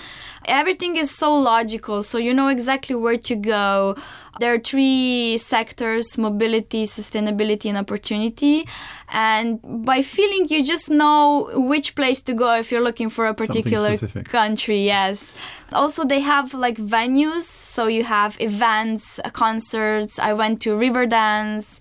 Everything 0.46 0.96
is 0.96 1.10
so 1.22 1.32
logical, 1.34 2.02
so 2.02 2.18
you 2.18 2.34
know 2.34 2.48
exactly 2.48 2.96
where 2.96 3.18
to 3.30 3.36
go. 3.36 3.96
There 4.40 4.54
are 4.54 4.58
three 4.58 5.38
sectors 5.38 6.18
mobility, 6.18 6.84
sustainability, 6.84 7.68
and 7.68 7.78
opportunity. 7.78 8.66
And 9.08 9.60
by 9.84 10.02
feeling, 10.02 10.48
you 10.48 10.64
just 10.64 10.90
know 10.90 11.50
which 11.54 11.94
place 11.94 12.20
to 12.22 12.34
go 12.34 12.54
if 12.54 12.70
you're 12.70 12.82
looking 12.82 13.10
for 13.10 13.26
a 13.26 13.34
particular 13.34 13.96
country 14.24 14.84
yes. 14.84 15.34
Also 15.72 16.04
they 16.04 16.20
have 16.20 16.54
like 16.54 16.76
venues. 16.76 17.42
So 17.42 17.86
you 17.86 18.04
have 18.04 18.40
events 18.40 19.18
uh, 19.24 19.30
concerts. 19.30 20.18
I 20.18 20.32
went 20.32 20.62
to 20.62 20.70
riverdance. 20.70 21.80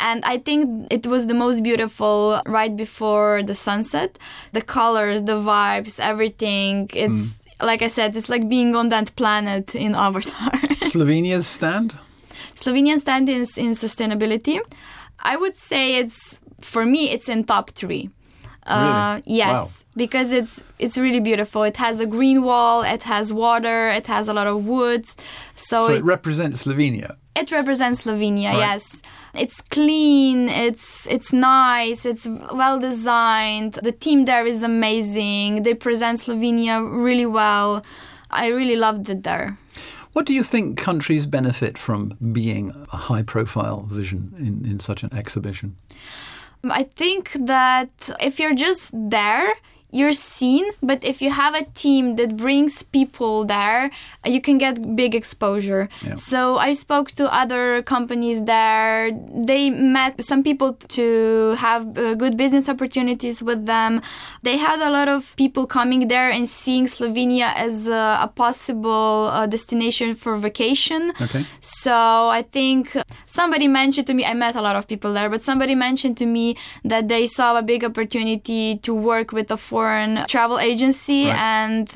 And 0.00 0.24
i 0.24 0.36
think 0.36 0.88
it 0.90 1.06
was 1.06 1.28
the 1.28 1.34
most 1.34 1.62
beautiful 1.62 2.40
right 2.46 2.74
before 2.74 3.42
the 3.44 3.54
sunset. 3.54 4.18
The 4.52 4.62
colors 4.62 5.22
the 5.22 5.36
vibes 5.36 6.00
everything. 6.00 6.90
It's 6.92 7.38
like 7.62 7.82
i 7.82 7.88
said 7.88 8.16
it's 8.16 8.28
like 8.28 8.48
being 8.48 8.74
on 8.76 8.88
that 8.88 9.14
planet 9.16 9.74
in 9.74 9.94
avatar 9.94 10.50
Slovenia's 10.92 11.46
stand? 11.46 11.94
Slovenian 12.54 12.98
stand 12.98 13.28
is 13.28 13.56
in 13.56 13.70
sustainability. 13.72 14.58
I 15.20 15.36
would 15.36 15.56
say 15.56 15.96
it's 15.96 16.38
for 16.60 16.84
me 16.84 17.10
it's 17.14 17.28
in 17.28 17.44
top 17.44 17.70
three. 17.70 18.10
Uh, 18.66 19.20
Really? 19.24 19.36
yes, 19.38 19.84
because 19.96 20.32
it's 20.32 20.62
it's 20.78 20.96
really 20.98 21.20
beautiful. 21.20 21.62
It 21.64 21.76
has 21.78 21.98
a 21.98 22.06
green 22.06 22.42
wall. 22.42 22.82
It 22.82 23.02
has 23.04 23.32
water. 23.32 23.88
It 23.88 24.06
has 24.06 24.28
a 24.28 24.34
lot 24.34 24.46
of 24.46 24.56
woods. 24.66 25.16
So, 25.56 25.86
So 25.88 25.92
it, 25.94 25.98
it 25.98 26.04
represents 26.04 26.64
Slovenia. 26.64 27.16
It 27.34 27.50
represents 27.52 28.04
Slovenia. 28.04 28.50
Right. 28.50 28.58
Yes, 28.58 29.02
it's 29.34 29.60
clean. 29.60 30.48
It's 30.48 31.06
it's 31.08 31.32
nice. 31.32 32.04
It's 32.04 32.26
well 32.52 32.78
designed. 32.78 33.74
The 33.74 33.92
team 33.92 34.24
there 34.24 34.46
is 34.46 34.62
amazing. 34.62 35.62
They 35.62 35.74
present 35.74 36.20
Slovenia 36.20 36.80
really 36.80 37.26
well. 37.26 37.84
I 38.30 38.48
really 38.48 38.76
loved 38.76 39.08
it 39.08 39.22
there. 39.22 39.56
What 40.12 40.26
do 40.26 40.34
you 40.34 40.42
think 40.42 40.78
countries 40.78 41.24
benefit 41.26 41.78
from 41.78 42.16
being 42.32 42.74
a 42.92 42.96
high 42.96 43.22
profile 43.22 43.86
vision 43.90 44.34
in, 44.38 44.70
in 44.70 44.78
such 44.78 45.02
an 45.02 45.12
exhibition? 45.14 45.76
I 46.64 46.82
think 46.84 47.32
that 47.40 47.90
if 48.20 48.38
you're 48.38 48.54
just 48.54 48.92
there, 48.92 49.54
you're 49.92 50.14
seen, 50.14 50.64
but 50.82 51.04
if 51.04 51.20
you 51.20 51.30
have 51.30 51.54
a 51.54 51.64
team 51.74 52.16
that 52.16 52.34
brings 52.36 52.82
people 52.82 53.44
there, 53.44 53.90
you 54.24 54.40
can 54.40 54.56
get 54.56 54.96
big 54.96 55.14
exposure. 55.14 55.90
Yeah. 56.00 56.14
So 56.14 56.56
I 56.56 56.72
spoke 56.72 57.12
to 57.12 57.32
other 57.32 57.82
companies 57.82 58.42
there. 58.44 59.10
They 59.12 59.68
met 59.68 60.24
some 60.24 60.42
people 60.42 60.72
to 60.96 61.54
have 61.58 61.82
uh, 61.98 62.14
good 62.14 62.38
business 62.38 62.70
opportunities 62.70 63.42
with 63.42 63.66
them. 63.66 64.00
They 64.42 64.56
had 64.56 64.80
a 64.80 64.88
lot 64.88 65.08
of 65.08 65.36
people 65.36 65.66
coming 65.66 66.08
there 66.08 66.30
and 66.30 66.48
seeing 66.48 66.86
Slovenia 66.86 67.52
as 67.54 67.86
a, 67.86 68.18
a 68.22 68.32
possible 68.34 69.28
uh, 69.30 69.46
destination 69.46 70.14
for 70.14 70.38
vacation. 70.38 71.12
Okay. 71.20 71.44
So 71.60 72.28
I 72.30 72.42
think 72.50 72.96
somebody 73.26 73.68
mentioned 73.68 74.06
to 74.06 74.14
me, 74.14 74.24
I 74.24 74.32
met 74.32 74.56
a 74.56 74.62
lot 74.62 74.74
of 74.74 74.88
people 74.88 75.12
there, 75.12 75.28
but 75.28 75.42
somebody 75.42 75.74
mentioned 75.74 76.16
to 76.16 76.26
me 76.26 76.56
that 76.82 77.08
they 77.08 77.26
saw 77.26 77.58
a 77.58 77.62
big 77.62 77.84
opportunity 77.84 78.78
to 78.78 78.94
work 78.94 79.32
with 79.32 79.50
a 79.50 79.58
foreign 79.58 79.81
travel 80.28 80.58
agency 80.58 81.26
Right. 81.26 81.38
and 81.38 81.86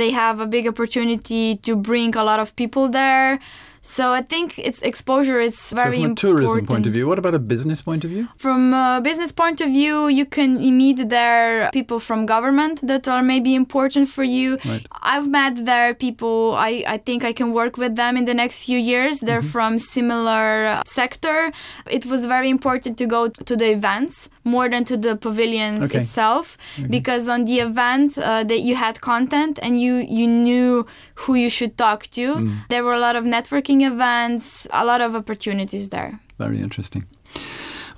they 0.00 0.10
have 0.10 0.40
a 0.40 0.46
big 0.46 0.66
opportunity 0.72 1.56
to 1.66 1.72
bring 1.76 2.14
a 2.16 2.24
lot 2.30 2.38
of 2.40 2.48
people 2.56 2.88
there. 2.88 3.38
So 3.82 4.12
I 4.12 4.22
think 4.22 4.58
its 4.58 4.82
exposure 4.82 5.40
is 5.40 5.58
So 5.58 5.74
very 5.76 5.96
from 5.96 6.04
a 6.04 6.08
important. 6.10 6.18
tourism 6.18 6.66
point 6.66 6.86
of 6.86 6.92
view, 6.92 7.06
what 7.08 7.18
about 7.18 7.34
a 7.34 7.38
business 7.38 7.80
point 7.80 8.04
of 8.04 8.10
view? 8.10 8.28
From 8.36 8.74
a 8.74 9.00
business 9.02 9.32
point 9.32 9.60
of 9.62 9.68
view, 9.68 10.08
you 10.08 10.26
can 10.26 10.50
meet 10.76 11.08
there 11.08 11.70
people 11.72 11.98
from 11.98 12.26
government 12.26 12.80
that 12.86 13.08
are 13.08 13.22
maybe 13.22 13.54
important 13.54 14.08
for 14.08 14.22
you. 14.22 14.58
Right. 14.66 14.84
I've 15.12 15.28
met 15.28 15.64
there 15.64 15.94
people 15.94 16.54
I, 16.58 16.84
I 16.94 16.98
think 16.98 17.24
I 17.24 17.32
can 17.32 17.52
work 17.52 17.74
with 17.78 17.96
them 17.96 18.16
in 18.18 18.24
the 18.26 18.34
next 18.34 18.56
few 18.66 18.78
years. 18.78 19.20
They're 19.20 19.40
Mm-hmm. 19.40 19.48
from 19.58 19.78
similar 19.78 20.66
uh, 20.66 20.82
sector. 20.84 21.50
It 21.98 22.04
was 22.12 22.26
very 22.26 22.50
important 22.50 22.98
to 22.98 23.06
go 23.06 23.28
to 23.28 23.54
the 23.56 23.70
events 23.78 24.28
more 24.44 24.68
than 24.68 24.84
to 24.90 24.96
the 25.06 25.16
pavilions 25.16 25.84
Okay. 25.84 26.00
itself 26.00 26.58
because 26.96 27.24
on 27.34 27.40
the 27.46 27.58
event 27.70 28.18
uh, 28.18 28.44
that 28.50 28.60
you 28.68 28.74
had 28.84 28.94
content 29.00 29.54
and 29.64 29.72
you 29.84 29.94
you 30.18 30.26
knew 30.26 30.84
who 31.22 31.32
you 31.44 31.48
should 31.58 31.74
talk 31.86 32.00
to. 32.18 32.26
Mm. 32.36 32.52
There 32.72 32.82
were 32.86 32.96
a 33.00 33.02
lot 33.08 33.16
of 33.20 33.24
networking 33.36 33.69
events, 33.80 34.66
a 34.72 34.84
lot 34.84 35.00
of 35.00 35.14
opportunities 35.14 35.90
there. 35.90 36.18
Very 36.38 36.60
interesting. 36.60 37.04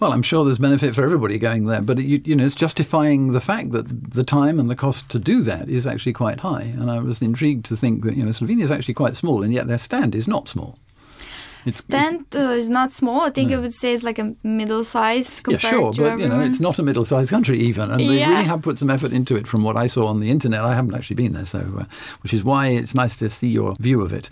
Well, 0.00 0.12
I'm 0.12 0.22
sure 0.22 0.44
there's 0.44 0.58
benefit 0.58 0.94
for 0.96 1.04
everybody 1.04 1.38
going 1.38 1.66
there, 1.66 1.80
but 1.80 1.98
you, 1.98 2.20
you 2.24 2.34
know, 2.34 2.44
it's 2.44 2.56
justifying 2.56 3.32
the 3.32 3.40
fact 3.40 3.70
that 3.70 4.12
the 4.14 4.24
time 4.24 4.58
and 4.58 4.68
the 4.68 4.74
cost 4.74 5.08
to 5.10 5.18
do 5.20 5.42
that 5.44 5.68
is 5.68 5.86
actually 5.86 6.12
quite 6.12 6.40
high. 6.40 6.62
And 6.62 6.90
I 6.90 6.98
was 6.98 7.22
intrigued 7.22 7.64
to 7.66 7.76
think 7.76 8.04
that 8.04 8.16
you 8.16 8.24
know 8.24 8.32
Slovenia 8.32 8.64
is 8.64 8.72
actually 8.72 8.94
quite 8.94 9.16
small, 9.16 9.44
and 9.44 9.52
yet 9.52 9.68
their 9.68 9.78
stand 9.78 10.14
is 10.14 10.26
not 10.26 10.48
small. 10.48 10.76
It's, 11.64 11.78
stand 11.78 12.26
uh, 12.34 12.56
is 12.58 12.68
not 12.68 12.90
small. 12.90 13.20
I 13.20 13.30
think 13.30 13.52
I 13.52 13.58
would 13.58 13.72
say 13.72 13.94
it's 13.94 14.02
like 14.02 14.18
a 14.18 14.34
middle 14.42 14.82
size 14.82 15.38
compared 15.38 15.62
yeah, 15.62 15.70
sure, 15.70 15.92
to 15.92 16.00
but 16.00 16.12
everyone. 16.14 16.32
you 16.32 16.36
know, 16.36 16.44
it's 16.44 16.58
not 16.58 16.80
a 16.80 16.82
middle-sized 16.82 17.30
country 17.30 17.60
even, 17.60 17.88
and 17.92 18.00
they 18.00 18.18
Yeah. 18.18 18.30
really 18.30 18.44
have 18.44 18.62
put 18.62 18.80
some 18.80 18.90
effort 18.90 19.12
into 19.12 19.36
it. 19.36 19.46
From 19.46 19.62
what 19.62 19.76
I 19.76 19.86
saw 19.86 20.08
on 20.08 20.18
the 20.18 20.30
internet, 20.30 20.64
I 20.64 20.74
haven't 20.74 20.94
actually 20.96 21.14
been 21.14 21.32
there, 21.34 21.46
so 21.46 21.60
uh, 21.78 21.84
which 22.24 22.34
is 22.34 22.42
why 22.42 22.68
it's 22.68 22.96
nice 22.96 23.14
to 23.18 23.30
see 23.30 23.46
your 23.48 23.76
view 23.78 24.00
of 24.00 24.12
it. 24.12 24.28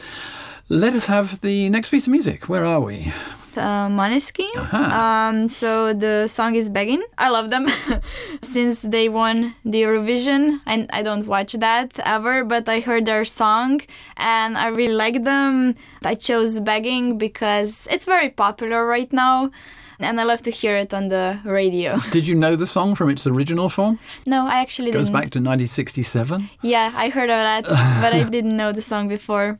Let 0.72 0.94
us 0.94 1.06
have 1.06 1.40
the 1.40 1.68
next 1.68 1.88
piece 1.90 2.06
of 2.06 2.12
music. 2.12 2.48
Where 2.48 2.64
are 2.64 2.80
we? 2.80 3.12
uh, 3.56 3.88
Maneskin. 3.88 4.48
Aha. 4.56 5.28
Um, 5.30 5.48
so 5.48 5.92
the 5.92 6.28
song 6.28 6.54
is 6.54 6.68
Begging. 6.70 7.02
I 7.18 7.28
love 7.28 7.50
them 7.50 7.66
since 8.42 8.82
they 8.82 9.08
won 9.08 9.54
the 9.64 9.82
Eurovision. 9.82 10.60
And 10.66 10.88
I 10.92 11.02
don't 11.02 11.26
watch 11.26 11.54
that 11.54 11.98
ever, 12.04 12.44
but 12.44 12.68
I 12.68 12.78
heard 12.78 13.06
their 13.06 13.24
song 13.24 13.80
and 14.16 14.56
I 14.56 14.68
really 14.68 14.94
like 14.94 15.24
them. 15.24 15.74
I 16.04 16.14
chose 16.14 16.60
Begging 16.60 17.18
because 17.18 17.88
it's 17.90 18.04
very 18.04 18.30
popular 18.30 18.86
right 18.86 19.12
now. 19.12 19.50
And 19.98 20.18
I 20.18 20.24
love 20.24 20.40
to 20.42 20.50
hear 20.50 20.76
it 20.76 20.94
on 20.94 21.08
the 21.08 21.40
radio. 21.44 21.98
Did 22.10 22.26
you 22.26 22.34
know 22.34 22.54
the 22.56 22.66
song 22.66 22.94
from 22.94 23.10
its 23.10 23.26
original 23.26 23.68
form? 23.68 23.98
No, 24.24 24.46
I 24.46 24.60
actually 24.60 24.90
It 24.90 24.92
goes 24.94 25.06
didn't. 25.10 25.12
back 25.20 25.30
to 25.32 25.40
1967. 25.40 26.48
Yeah, 26.62 26.90
I 26.94 27.10
heard 27.10 27.28
of 27.28 27.36
that, 27.36 27.64
but 28.00 28.14
I 28.14 28.22
didn't 28.22 28.56
know 28.56 28.72
the 28.72 28.80
song 28.80 29.08
before. 29.08 29.58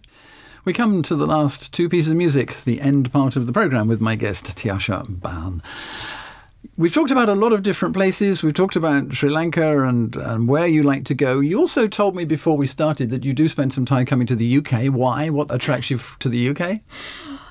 We 0.65 0.75
come 0.75 1.03
to 1.05 1.17
the 1.17 1.27
last 1.27 1.73
two 1.73 1.89
pieces 1.89 2.11
of 2.11 2.19
music, 2.19 2.57
the 2.65 2.83
end 2.83 3.11
part 3.13 3.35
of 3.35 3.47
the 3.47 3.53
programme 3.53 3.89
with 3.89 4.01
my 4.01 4.15
guest, 4.15 4.45
Tiasha 4.57 5.07
Ban. 5.09 5.63
We've 6.77 6.93
talked 6.93 7.11
about 7.11 7.31
a 7.31 7.35
lot 7.35 7.55
of 7.55 7.63
different 7.63 7.95
places. 7.95 8.43
We've 8.43 8.53
talked 8.53 8.77
about 8.77 9.15
Sri 9.15 9.31
Lanka 9.31 9.83
and, 9.83 10.15
and 10.17 10.49
where 10.49 10.67
you 10.67 10.83
like 10.83 11.05
to 11.07 11.15
go. 11.15 11.41
You 11.41 11.59
also 11.59 11.89
told 11.89 12.15
me 12.15 12.27
before 12.27 12.59
we 12.59 12.67
started 12.67 13.09
that 13.09 13.25
you 13.25 13.33
do 13.33 13.49
spend 13.49 13.73
some 13.73 13.87
time 13.87 14.05
coming 14.05 14.27
to 14.27 14.37
the 14.37 14.59
UK. 14.59 14.93
Why? 14.93 15.31
What 15.31 15.51
attracts 15.51 15.91
you 15.91 15.99
to 16.19 16.29
the 16.29 16.51
UK? 16.51 16.81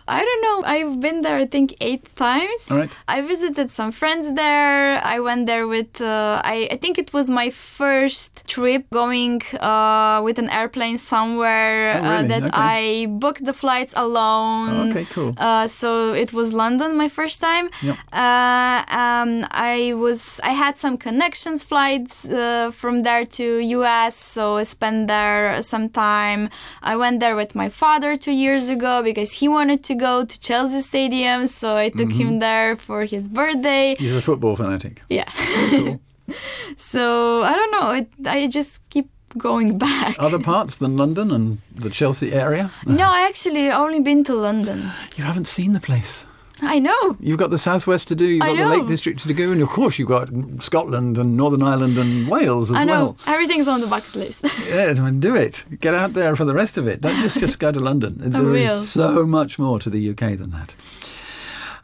I 0.10 0.22
don't 0.28 0.41
know. 0.48 0.58
I've 0.76 1.00
been 1.00 1.22
there, 1.22 1.38
I 1.38 1.45
think, 1.45 1.76
eight 1.82 2.04
times. 2.15 2.62
Right. 2.69 2.91
I 3.08 3.22
visited 3.22 3.67
some 3.80 3.91
friends 3.91 4.26
there. 4.34 5.00
I 5.15 5.19
went 5.19 5.45
there 5.45 5.67
with, 5.67 6.02
uh, 6.02 6.41
I, 6.43 6.67
I 6.72 6.78
think 6.78 6.98
it 6.98 7.13
was 7.13 7.30
my 7.30 7.50
first 7.52 8.43
trip 8.48 8.84
going 8.91 9.41
uh, 9.60 10.22
with 10.24 10.38
an 10.39 10.50
airplane 10.50 10.98
somewhere 10.98 11.93
Oh, 11.98 12.02
really? 12.02 12.15
uh, 12.26 12.28
that 12.32 12.43
Okay. 12.43 12.52
I 12.54 13.06
booked 13.24 13.43
the 13.45 13.54
flights 13.54 13.93
alone. 13.95 14.89
Okay, 14.91 15.06
cool. 15.15 15.34
Uh, 15.38 15.67
so 15.67 16.13
it 16.13 16.34
was 16.34 16.54
London 16.54 16.98
my 16.98 17.10
first 17.10 17.39
time. 17.41 17.69
Yep. 17.82 17.98
Uh, 18.12 18.84
um, 19.04 19.45
I 19.52 19.93
was 19.95 20.39
I 20.43 20.52
had 20.63 20.78
some 20.78 20.98
connections 20.98 21.63
flights 21.63 22.26
uh, 22.26 22.72
from 22.72 23.04
there 23.04 23.26
to 23.38 23.43
US, 23.80 24.15
so 24.15 24.58
I 24.58 24.63
spent 24.63 25.08
there 25.08 25.62
some 25.62 25.89
time. 25.89 26.50
I 26.82 26.95
went 26.95 27.19
there 27.19 27.36
with 27.36 27.52
my 27.56 27.69
father 27.69 28.17
two 28.17 28.32
years 28.45 28.69
ago 28.69 28.93
because 29.04 29.32
he 29.39 29.48
wanted 29.48 29.84
to 29.89 29.95
go 29.99 30.25
to 30.25 30.39
Chelsea 30.39 30.81
Stadium, 30.81 31.47
so 31.47 31.75
I 31.75 31.89
took 31.89 32.09
Mm-hmm. 32.09 32.21
him 32.21 32.39
there 32.39 32.75
for 32.75 33.05
his 33.05 33.27
birthday. 33.27 33.95
He's 33.99 34.15
a 34.15 34.21
football 34.21 34.55
fanatic. 34.55 35.01
Yeah. 35.09 35.29
Cool. 35.69 35.99
so 36.77 37.43
I 37.43 37.53
don't 37.55 37.71
know. 37.71 37.91
It, 37.91 38.07
I 38.25 38.47
just 38.47 38.81
keep 38.89 39.07
going 39.38 39.77
back. 39.77 40.15
Other 40.19 40.39
parts 40.39 40.77
than 40.77 40.97
London 40.97 41.31
and 41.31 41.57
the 41.75 41.89
Chelsea 41.89 42.31
area? 42.33 42.71
no, 42.88 43.07
I 43.12 43.21
actually 43.27 43.69
only 43.71 43.99
been 44.01 44.23
to 44.23 44.33
London. 44.33 44.79
You 45.17 45.23
haven't 45.23 45.45
seen 45.47 45.73
the 45.73 45.79
place. 45.79 46.25
I 46.62 46.80
know. 46.80 47.17
You've 47.19 47.38
got 47.38 47.50
the 47.50 47.58
southwest 47.58 48.08
to 48.10 48.15
do, 48.15 48.26
you've 48.26 48.41
got 48.41 48.56
the 48.56 48.67
Lake. 48.67 48.88
District 48.88 49.19
to 49.22 49.34
do, 49.34 49.52
and 49.52 49.62
of 49.62 49.69
course 49.69 50.00
you've 50.00 50.08
got 50.08 50.30
Scotland 50.62 51.17
and 51.17 51.38
Northern 51.38 51.63
Ireland 51.63 51.98
and 51.98 52.28
Wales 52.28 52.69
as 52.69 52.76
well. 52.76 52.82
I 52.82 52.86
know. 52.86 53.06
well. 53.06 53.17
Everything's 53.28 53.67
on 53.67 53.82
the 53.82 53.88
bucket 53.88 54.15
list. 54.15 54.45
Yeah, 54.69 54.93
do 55.19 55.36
it. 55.36 55.65
Get 55.80 55.93
out 55.93 56.13
there 56.13 56.36
for 56.36 56.45
the 56.45 56.54
rest 56.54 56.78
of 56.78 56.88
it. 56.88 57.02
Don't 57.02 57.19
just, 57.22 57.39
just 57.39 57.60
go 57.60 57.72
to 57.72 57.80
London. 57.80 58.17
There 58.30 58.56
is 58.56 58.89
so 58.89 59.26
much 59.26 59.58
more 59.58 59.80
to 59.80 59.89
the 59.89 60.10
UK 60.12 60.38
than 60.38 60.52
that. 60.52 60.76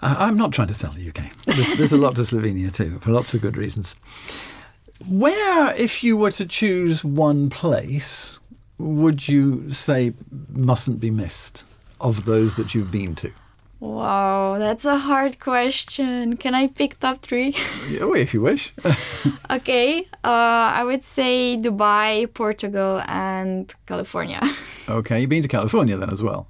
Uh, 0.02 0.16
I'm 0.20 0.38
not 0.38 0.52
trying 0.54 0.68
to 0.68 0.74
sell 0.74 0.92
the 0.92 1.08
UK. 1.10 1.32
There's, 1.46 1.78
there's 1.78 1.94
a 1.94 1.98
lot 1.98 2.16
to 2.16 2.22
Slovenia 2.22 2.72
too, 2.72 3.00
for 3.00 3.12
lots 3.12 3.34
of 3.34 3.42
good 3.42 3.58
reasons. 3.58 3.96
Where, 5.08 5.76
if 5.76 6.04
you 6.04 6.18
were 6.18 6.32
to 6.32 6.46
choose 6.46 7.04
one 7.04 7.50
place, 7.50 8.40
would 8.78 9.28
you 9.28 9.72
say 9.72 10.14
mustn't 10.54 11.00
be 11.00 11.12
missed 11.12 11.64
of 12.02 12.26
those 12.26 12.56
that 12.56 12.76
you've 12.76 12.92
been 12.92 13.16
to? 13.16 13.32
Wow, 13.80 14.58
that's 14.58 14.86
a 14.86 14.98
hard 14.98 15.40
question. 15.40 16.38
Can 16.38 16.56
I 16.56 16.68
pick 16.68 17.00
top 17.00 17.22
three? 17.22 17.56
Oh, 18.02 18.14
if 18.14 18.34
you 18.34 18.42
wish. 18.42 18.74
okay, 19.52 20.08
uh, 20.24 20.68
I 20.80 20.84
would 20.84 21.04
say 21.04 21.58
Dubai, 21.58 22.34
Portugal, 22.34 23.02
and 23.08 23.74
California. 23.86 24.42
okay, 24.90 25.22
you've 25.22 25.30
been 25.30 25.44
to 25.44 25.48
California 25.48 25.98
then 25.98 26.10
as 26.10 26.24
well. 26.24 26.48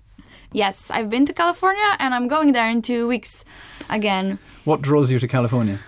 yes, 0.54 0.90
I've 0.92 1.10
been 1.10 1.26
to 1.26 1.34
California 1.34 1.90
and 2.00 2.14
I'm 2.16 2.28
going 2.28 2.54
there 2.54 2.70
in 2.70 2.82
two 2.82 3.08
weeks 3.08 3.44
again. 3.90 4.40
What 4.64 4.82
draws 4.82 5.10
you 5.12 5.20
to 5.20 5.28
California? 5.28 5.80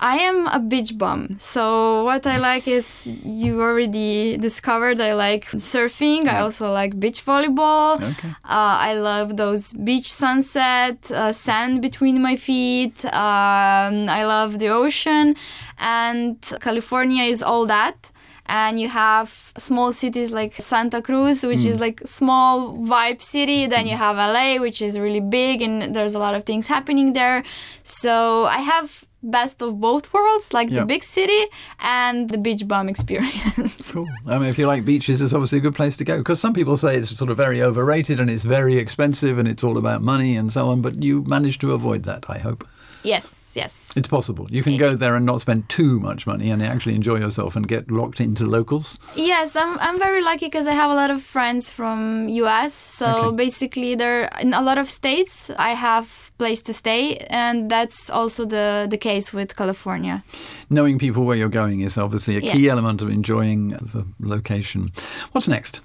I 0.00 0.16
am 0.16 0.46
a 0.46 0.58
beach 0.58 0.96
bum. 0.96 1.36
So 1.38 2.04
what 2.04 2.26
I 2.26 2.38
like 2.38 2.66
is 2.66 3.06
you 3.22 3.60
already 3.60 4.38
discovered 4.38 4.98
I 4.98 5.12
like 5.12 5.44
surfing. 5.50 6.26
I 6.26 6.40
also 6.40 6.72
like 6.72 6.98
beach 6.98 7.24
volleyball. 7.24 7.96
Okay. 7.96 8.28
Uh, 8.28 8.76
I 8.88 8.94
love 8.94 9.36
those 9.36 9.74
beach 9.74 10.10
sunset, 10.10 10.98
uh, 11.10 11.32
sand 11.32 11.82
between 11.82 12.22
my 12.22 12.36
feet. 12.36 13.04
Um, 13.04 14.08
I 14.08 14.24
love 14.24 14.58
the 14.58 14.68
ocean, 14.68 15.36
and 15.78 16.40
California 16.60 17.24
is 17.24 17.42
all 17.42 17.66
that. 17.66 18.10
And 18.46 18.80
you 18.80 18.88
have 18.88 19.52
small 19.58 19.92
cities 19.92 20.32
like 20.32 20.54
Santa 20.54 21.00
Cruz, 21.02 21.44
which 21.44 21.64
is 21.64 21.78
like 21.78 22.00
small 22.04 22.74
vibe 22.78 23.22
city. 23.22 23.66
Then 23.66 23.86
you 23.86 23.96
have 23.96 24.16
LA, 24.16 24.56
which 24.60 24.82
is 24.82 24.98
really 24.98 25.20
big, 25.20 25.62
and 25.62 25.94
there's 25.94 26.16
a 26.16 26.18
lot 26.18 26.34
of 26.34 26.42
things 26.42 26.66
happening 26.66 27.12
there. 27.12 27.44
So 27.84 28.46
I 28.46 28.58
have 28.58 29.04
best 29.22 29.60
of 29.62 29.80
both 29.80 30.12
worlds, 30.12 30.52
like 30.54 30.70
Yeah. 30.70 30.80
the 30.80 30.86
big 30.86 31.02
city 31.04 31.42
and 31.80 32.28
the 32.30 32.38
beach 32.38 32.66
bum 32.66 32.88
experience. 32.88 33.90
Cool. 33.92 34.08
I 34.26 34.38
mean, 34.38 34.48
if 34.48 34.58
you 34.58 34.66
like 34.66 34.84
beaches, 34.84 35.20
it's 35.20 35.32
obviously 35.32 35.58
a 35.58 35.60
good 35.60 35.74
place 35.74 35.96
to 35.96 36.04
go 36.04 36.18
because 36.18 36.40
some 36.40 36.52
people 36.54 36.76
say 36.76 36.96
it's 36.96 37.16
sort 37.16 37.30
of 37.30 37.36
very 37.36 37.60
overrated 37.62 38.20
and 38.20 38.30
it's 38.30 38.44
very 38.44 38.76
expensive 38.76 39.38
and 39.38 39.48
it's 39.48 39.64
all 39.64 39.76
about 39.78 40.00
money 40.02 40.36
and 40.36 40.52
so 40.52 40.68
on. 40.70 40.80
But 40.80 41.02
you 41.02 41.22
managed 41.24 41.60
to 41.62 41.72
avoid 41.72 42.04
that, 42.04 42.24
I 42.28 42.38
hope. 42.38 42.66
yes, 43.02 43.39
yes. 43.54 43.92
It's 43.96 44.08
possible. 44.08 44.46
You 44.50 44.62
can 44.62 44.76
go 44.76 44.94
there 44.96 45.16
and 45.16 45.26
not 45.26 45.40
spend 45.40 45.68
too 45.68 45.98
much 46.00 46.26
money 46.26 46.50
and 46.50 46.62
actually 46.62 46.94
enjoy 46.94 47.16
yourself 47.18 47.56
and 47.56 47.66
get 47.66 47.90
locked 47.90 48.20
into 48.20 48.44
locals. 48.46 48.98
Yes, 49.16 49.56
I'm, 49.56 49.78
I'm 49.78 49.98
very 49.98 50.22
lucky 50.22 50.46
because 50.46 50.66
I 50.66 50.72
have 50.72 50.90
a 50.90 50.94
lot 50.94 51.10
of 51.10 51.22
friends 51.22 51.70
from 51.70 52.28
US. 52.28 52.72
So 52.74 53.06
Okay. 53.10 53.36
basically, 53.36 53.94
there 53.96 54.28
in 54.40 54.54
a 54.54 54.62
lot 54.62 54.78
of 54.78 54.88
states 54.90 55.50
I 55.58 55.70
have 55.74 56.30
place 56.38 56.62
to 56.62 56.72
stay, 56.72 57.16
and 57.30 57.70
that's 57.70 58.08
also 58.10 58.44
the 58.46 58.86
the 58.90 58.96
case 58.98 59.32
with 59.36 59.54
California. 59.56 60.22
Knowing 60.68 60.98
people 60.98 61.24
where 61.24 61.36
you're 61.38 61.48
going 61.62 61.80
is 61.84 61.98
obviously 61.98 62.36
a 62.36 62.40
key 62.40 62.68
element 62.70 63.02
of 63.02 63.08
enjoying 63.10 63.68
the 63.92 64.04
location. 64.20 64.90
What's 65.32 65.48
next? 65.48 65.80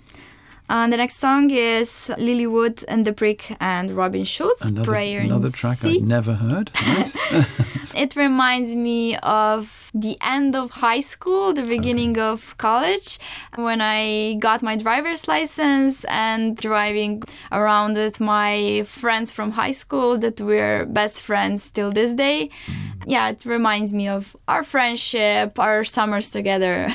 And 0.67 0.91
the 0.91 0.97
next 0.97 1.17
song 1.17 1.51
is 1.51 2.11
Lilly 2.17 2.47
Wood 2.47 2.83
and 2.87 3.05
the 3.05 3.13
Prick 3.13 3.55
and 3.59 3.91
Robin 3.91 4.23
Schulz, 4.23 4.61
Another, 4.63 4.85
Prayer 4.85 5.21
another 5.21 5.47
in 5.47 5.53
track 5.53 5.77
C. 5.77 5.97
I've 5.97 6.07
never 6.07 6.33
heard. 6.33 6.71
Right? 6.87 7.13
It 7.95 8.17
reminds 8.17 8.75
me 8.75 9.15
of 9.19 9.89
the 9.93 10.17
end 10.19 10.53
of 10.53 10.69
high 10.69 10.99
school, 10.99 11.53
the 11.53 11.63
beginning 11.63 12.19
of 12.19 12.57
college, 12.57 13.19
when 13.55 13.79
I 13.79 14.35
got 14.41 14.61
my 14.61 14.75
driver's 14.75 15.29
license 15.29 16.03
and 16.09 16.57
driving 16.57 17.23
around 17.53 17.95
with 17.95 18.19
my 18.19 18.83
friends 18.85 19.31
from 19.31 19.51
high 19.51 19.71
school 19.71 20.17
that 20.17 20.41
we're 20.41 20.85
best 20.85 21.21
friends 21.21 21.71
till 21.71 21.89
this 21.89 22.11
day. 22.11 22.49
Mm. 22.65 23.03
Yeah, 23.07 23.29
it 23.29 23.45
reminds 23.45 23.93
me 23.93 24.09
of 24.09 24.35
our 24.49 24.63
friendship, 24.63 25.57
our 25.57 25.85
summers 25.85 26.29
together. 26.29 26.93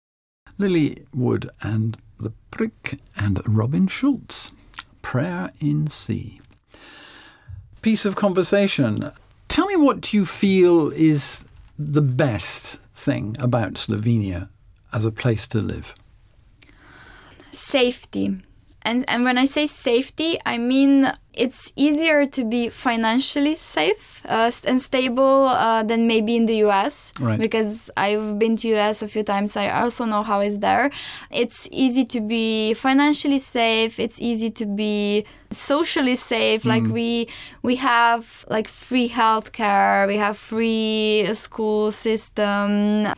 Lilly 0.58 1.04
Wood 1.12 1.50
and 1.60 1.98
the 2.18 2.32
Prick 2.50 2.98
and 3.16 3.40
Robin 3.46 3.86
Schulz. 3.86 4.52
Prayer 5.02 5.52
in 5.60 5.88
C. 5.88 6.40
Piece 7.82 8.04
of 8.04 8.16
conversation. 8.16 9.12
Tell 9.48 9.66
me 9.66 9.76
what 9.76 10.12
you 10.12 10.26
feel 10.26 10.90
is 10.90 11.44
the 11.78 12.02
best 12.02 12.80
thing 12.94 13.36
about 13.38 13.74
Slovenia 13.74 14.48
as 14.92 15.04
a 15.04 15.12
place 15.12 15.46
to 15.48 15.60
live. 15.60 15.94
safety. 17.52 18.40
And, 18.82 19.04
and 19.08 19.24
when 19.24 19.38
I 19.38 19.44
say 19.44 19.66
safety, 19.66 20.38
I 20.46 20.58
mean 20.58 21.12
it's 21.44 21.72
easier 21.76 22.26
to 22.26 22.42
be 22.44 22.68
financially 22.68 23.56
safe 23.56 24.22
uh, 24.26 24.50
and 24.64 24.80
stable 24.80 25.46
uh, 25.48 25.82
than 25.90 26.00
maybe 26.12 26.32
in 26.36 26.46
the 26.46 26.56
US. 26.66 27.12
Right. 27.20 27.38
Because 27.38 27.90
I've 27.96 28.38
been 28.38 28.56
to 28.58 28.66
US 28.76 29.02
a 29.02 29.08
few 29.08 29.22
times. 29.22 29.56
I 29.56 29.66
also 29.82 30.04
know 30.04 30.22
how 30.30 30.40
it's 30.40 30.58
there. 30.58 30.90
It's 31.30 31.68
easy 31.70 32.04
to 32.14 32.20
be 32.20 32.74
financially 32.74 33.38
safe. 33.38 34.00
It's 34.00 34.20
easy 34.20 34.50
to 34.60 34.66
be 34.66 35.24
socially 35.50 36.16
safe. 36.16 36.60
Like 36.64 36.82
Mm. 36.86 36.92
we 36.98 37.28
we 37.68 37.74
have 37.76 38.22
like 38.56 38.68
free 38.68 39.08
healthcare. 39.20 40.06
We 40.12 40.16
have 40.26 40.36
free 40.36 41.26
school 41.34 41.92
system. 41.92 43.14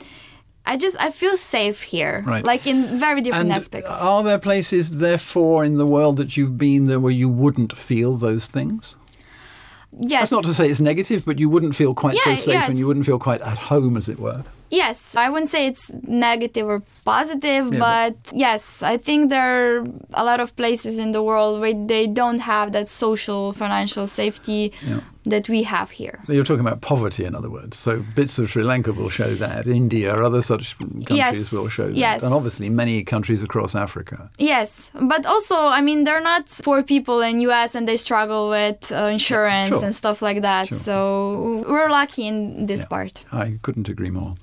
I 0.72 0.76
just 0.76 0.96
I 1.06 1.11
feel 1.11 1.37
safe 1.37 1.83
here. 1.83 2.22
Right. 2.26 2.44
Like 2.52 2.66
in 2.66 2.98
very 2.98 3.20
different 3.22 3.50
And 3.50 3.52
aspects. 3.61 3.90
are 3.90 4.22
there 4.22 4.38
places, 4.38 4.85
therefore, 5.06 5.64
in 5.64 5.78
the 5.78 5.87
world 5.87 6.16
that 6.16 6.37
you've 6.37 6.56
been 6.56 6.87
there 6.87 7.00
where 7.00 7.12
you 7.22 7.28
wouldn't 7.42 7.72
feel 7.76 8.16
those 8.16 8.46
things? 8.48 8.96
yes. 9.92 10.20
That's 10.20 10.33
not 10.33 10.44
to 10.44 10.54
say 10.54 10.70
it's 10.70 10.80
negative, 10.80 11.24
but 11.24 11.38
you 11.38 11.48
wouldn't 11.52 11.74
feel 11.74 11.94
quite 11.94 12.16
so 12.16 12.35
safe 12.35 12.54
yeah, 12.54 12.66
and 12.70 12.78
you 12.78 12.87
wouldn't 12.87 13.06
feel 13.06 13.18
quite 13.18 13.40
at 13.52 13.59
home, 13.59 13.96
as 13.96 14.09
it 14.09 14.18
were. 14.18 14.42
Yes, 14.70 15.16
I 15.16 15.28
wouldn't 15.28 15.50
say 15.50 15.66
it's 15.66 15.90
negative 16.06 16.64
or 16.68 16.80
positive, 17.04 17.64
Yeah, 17.72 17.80
but 17.87 18.14
yes, 18.33 18.85
I 18.85 18.96
think 19.06 19.28
there 19.28 19.50
are 19.80 19.85
a 20.14 20.24
lot 20.30 20.38
of 20.38 20.54
places 20.54 20.98
in 21.04 21.11
the 21.11 21.22
world 21.30 21.61
where 21.61 21.74
they 21.74 22.06
don't 22.06 22.38
have 22.38 22.70
that 22.76 22.87
social 22.88 23.52
financial 23.52 24.06
safety 24.06 24.62
Yeah. 24.87 25.00
That 25.24 25.48
we 25.48 25.62
have 25.64 25.90
here. 25.90 26.18
You're 26.28 26.44
talking 26.44 26.66
about 26.66 26.80
poverty, 26.80 27.24
in 27.24 27.35
other 27.35 27.50
words. 27.50 27.76
So 27.76 28.02
bits 28.14 28.38
of 28.38 28.50
Sri 28.50 28.62
Lanka 28.62 28.92
will 28.92 29.11
show 29.11 29.35
that. 29.35 29.66
India, 29.66 30.14
or 30.14 30.22
other 30.22 30.40
such 30.40 30.78
countries 30.78 31.06
Yes, 31.11 31.52
will 31.52 31.68
show 31.68 31.88
that. 31.88 31.94
yes. 31.94 32.22
And 32.22 32.33
obviously 32.33 32.70
many 32.70 33.04
countries 33.04 33.42
across 33.42 33.74
Africa. 33.74 34.30
Yes, 34.38 34.90
but 34.94 35.26
also, 35.26 35.56
I 35.56 35.80
mean, 35.83 36.04
they're 36.04 36.22
not 36.22 36.46
poor 36.64 36.83
people 36.83 37.20
in 37.20 37.40
US 37.40 37.74
and 37.74 37.87
they 37.87 37.96
struggle 37.98 38.48
with 38.48 38.90
uh, 38.92 38.96
insurance 39.12 39.68
Sure. 39.68 39.85
and 39.85 39.94
stuff 39.94 40.22
like 40.22 40.40
that. 40.42 40.68
Sure. 40.68 40.78
So 40.78 41.64
we're 41.68 41.90
lucky 41.90 42.26
in 42.26 42.66
this 42.66 42.80
Yeah. 42.80 42.88
part. 42.88 43.24
I 43.33 43.59
couldn't 43.62 43.88
agree 43.88 44.11
more. 44.11 44.35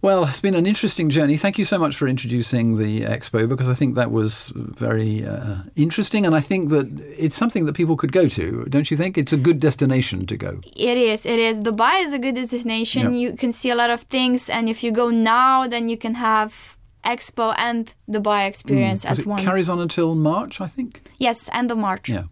Well, 0.00 0.24
it's 0.26 0.40
been 0.40 0.54
an 0.54 0.64
interesting 0.64 1.10
journey. 1.10 1.36
Thank 1.36 1.58
you 1.58 1.64
so 1.64 1.76
much 1.76 1.96
for 1.96 2.06
introducing 2.06 2.76
the 2.76 3.00
expo 3.00 3.48
because 3.48 3.68
I 3.68 3.74
think 3.74 3.96
that 3.96 4.12
was 4.12 4.52
very 4.54 5.26
uh, 5.26 5.56
interesting, 5.74 6.24
and 6.24 6.36
I 6.36 6.40
think 6.40 6.68
that 6.70 6.86
it's 7.18 7.34
something 7.36 7.64
that 7.64 7.74
people 7.74 7.96
could 7.96 8.12
go 8.12 8.28
to. 8.28 8.64
Don't 8.68 8.92
you 8.92 8.96
think? 8.96 9.18
It's 9.18 9.32
a 9.32 9.36
good 9.36 9.58
destination 9.58 10.24
to 10.26 10.36
go. 10.36 10.60
It 10.76 10.96
is. 10.96 11.26
It 11.26 11.40
is. 11.40 11.58
Dubai 11.60 12.04
is 12.04 12.12
a 12.12 12.18
good 12.20 12.36
destination. 12.36 13.14
Yeah. 13.14 13.18
You 13.30 13.32
can 13.36 13.50
see 13.50 13.70
a 13.70 13.74
lot 13.74 13.90
of 13.90 14.02
things, 14.02 14.48
and 14.48 14.68
if 14.68 14.84
you 14.84 14.92
go 14.92 15.10
now, 15.10 15.66
then 15.66 15.88
you 15.88 15.96
can 15.96 16.14
have 16.14 16.76
Expo 17.04 17.52
and 17.58 17.92
Dubai 18.08 18.46
experience 18.46 19.02
Because 19.02 19.18
at 19.18 19.24
Mm, 19.24 19.26
it 19.26 19.30
once. 19.30 19.42
carries 19.42 19.68
on 19.68 19.80
until 19.80 20.14
March, 20.14 20.60
I 20.60 20.68
think. 20.68 21.10
yes, 21.18 21.48
end 21.52 21.72
of 21.72 21.78
March. 21.78 22.08
Yeah. 22.08 22.24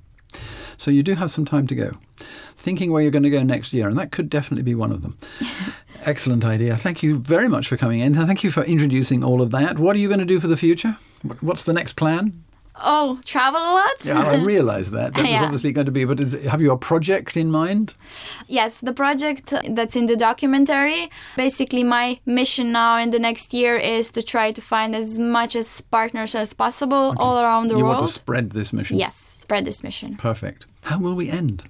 So 0.77 0.93
you 0.93 1.03
do 1.03 1.15
have 1.15 1.31
some 1.33 1.45
time 1.45 1.67
to 1.67 1.75
go. 1.75 1.91
Thinking 2.57 2.93
where 2.93 3.03
you're 3.03 3.11
going 3.11 3.23
to 3.25 3.31
go 3.31 3.43
next 3.43 3.73
year, 3.73 3.89
and 3.89 3.99
that 3.99 4.13
could 4.13 4.29
definitely 4.31 4.63
be 4.63 4.75
one 4.77 4.93
of 4.93 5.03
them. 5.03 5.17
Excellent 6.07 6.45
idea. 6.45 6.77
Thank 6.77 7.03
you 7.03 7.19
very 7.19 7.49
much 7.49 7.67
for 7.69 7.77
coming 7.77 8.01
in. 8.01 8.15
Thank 8.15 8.45
you 8.45 8.51
for 8.53 8.63
introducing 8.63 9.25
all 9.25 9.43
of 9.43 9.51
that. 9.51 9.79
What 9.79 9.97
are 9.97 9.99
you 9.99 10.07
going 10.09 10.21
to 10.21 10.25
do 10.25 10.39
for 10.41 10.47
the 10.47 10.57
future? 10.57 10.97
What's 11.41 11.65
the 11.65 11.73
next 11.73 11.95
plan? 11.95 12.45
Oh, 12.85 13.19
travel 13.25 13.59
a 13.61 13.73
lot. 13.73 14.05
Yeah, 14.05 14.23
I 14.23 14.37
realise 14.55 14.91
that. 14.91 15.15
That 15.15 15.23
was 15.23 15.31
Yeah. 15.31 15.45
obviously 15.45 15.73
going 15.73 15.87
to 15.87 15.91
be, 15.91 16.05
but 16.05 16.21
is, 16.21 16.33
have 16.45 16.61
you 16.63 16.71
a 16.73 16.77
project 16.79 17.37
in 17.37 17.51
mind? 17.51 17.95
Yes, 18.47 18.81
the 18.81 18.93
project 18.93 19.53
that's 19.71 19.97
in 19.97 20.07
the 20.07 20.15
documentary. 20.17 21.11
Basically, 21.37 21.83
my 21.83 22.21
mission 22.27 22.71
now 22.73 22.99
in 22.99 23.11
the 23.11 23.19
next 23.19 23.53
year 23.55 23.77
is 23.77 24.11
to 24.11 24.23
try 24.23 24.53
to 24.53 24.61
find 24.61 24.95
as 24.95 25.19
much 25.19 25.57
as 25.57 25.81
partners 25.81 26.35
as 26.35 26.53
possible 26.53 27.15
all 27.17 27.41
around 27.43 27.69
the 27.69 27.77
you 27.79 27.85
world. 27.85 27.97
want 27.97 28.09
to 28.09 28.13
spread 28.15 28.51
this 28.51 28.73
mission? 28.73 28.99
yes, 28.99 29.17
spread 29.17 29.65
this 29.65 29.83
mission. 29.83 30.15
Perfect. 30.17 30.67
How 30.83 30.99
will 30.99 31.15
we 31.15 31.31
end? 31.31 31.65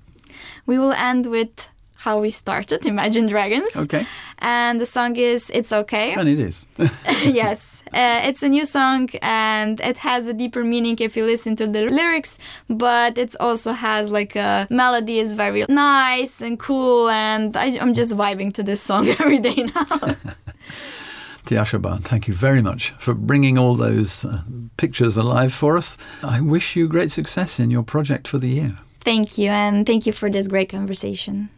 We 0.66 0.77
will 0.79 0.92
end 0.92 1.27
with 1.27 1.68
how 2.07 2.21
we 2.21 2.31
started, 2.31 2.87
Imagine 2.87 3.27
Dragons. 3.27 3.73
Okay. 3.85 4.07
And 4.38 4.81
the 4.81 4.87
song 4.87 5.16
is 5.16 5.51
It's 5.59 5.73
Okay. 5.73 6.14
And 6.14 6.29
it 6.29 6.40
is. 6.49 6.57
yes. 7.42 7.83
Uh, 7.92 8.21
it's 8.29 8.42
a 8.42 8.51
new 8.57 8.66
song 8.79 9.03
and 9.23 9.81
it 9.81 9.99
has 9.99 10.23
a 10.29 10.35
deeper 10.42 10.62
meaning 10.75 10.97
if 11.01 11.16
you 11.16 11.25
listen 11.25 11.53
to 11.57 11.66
the 11.66 11.83
lyrics, 11.99 12.38
but 12.69 13.12
it 13.25 13.33
also 13.47 13.71
has 13.73 14.11
like 14.19 14.35
a 14.37 14.66
melody 14.71 15.19
is 15.25 15.33
very 15.45 15.64
nice 15.69 16.35
and 16.47 16.55
cool, 16.59 17.09
and 17.09 17.57
I, 17.57 17.66
I'm 17.83 17.95
just 18.01 18.12
vibing 18.23 18.51
to 18.55 18.62
this 18.62 18.81
song 18.88 19.09
every 19.21 19.40
day 19.49 19.59
now. 19.75 19.97
Tiasha 21.47 21.79
Ban, 21.81 22.01
thank 22.03 22.27
you 22.29 22.35
very 22.35 22.62
much 22.71 22.83
for 22.99 23.14
bringing 23.14 23.57
all 23.57 23.75
those 23.77 24.25
uh, 24.25 24.42
pictures 24.77 25.16
alive 25.16 25.53
for 25.53 25.77
us. 25.77 25.97
I 26.23 26.40
wish 26.40 26.77
you 26.77 26.88
great 26.88 27.12
success 27.12 27.61
in 27.62 27.71
your 27.71 27.85
project 27.85 28.29
for 28.29 28.38
the 28.38 28.53
year. 28.59 28.73
thank 29.01 29.38
you, 29.38 29.51
and 29.51 29.87
thank 29.87 30.07
you 30.07 30.12
for 30.12 30.29
this 30.31 30.49
great 30.49 30.69
conversation. 30.69 31.49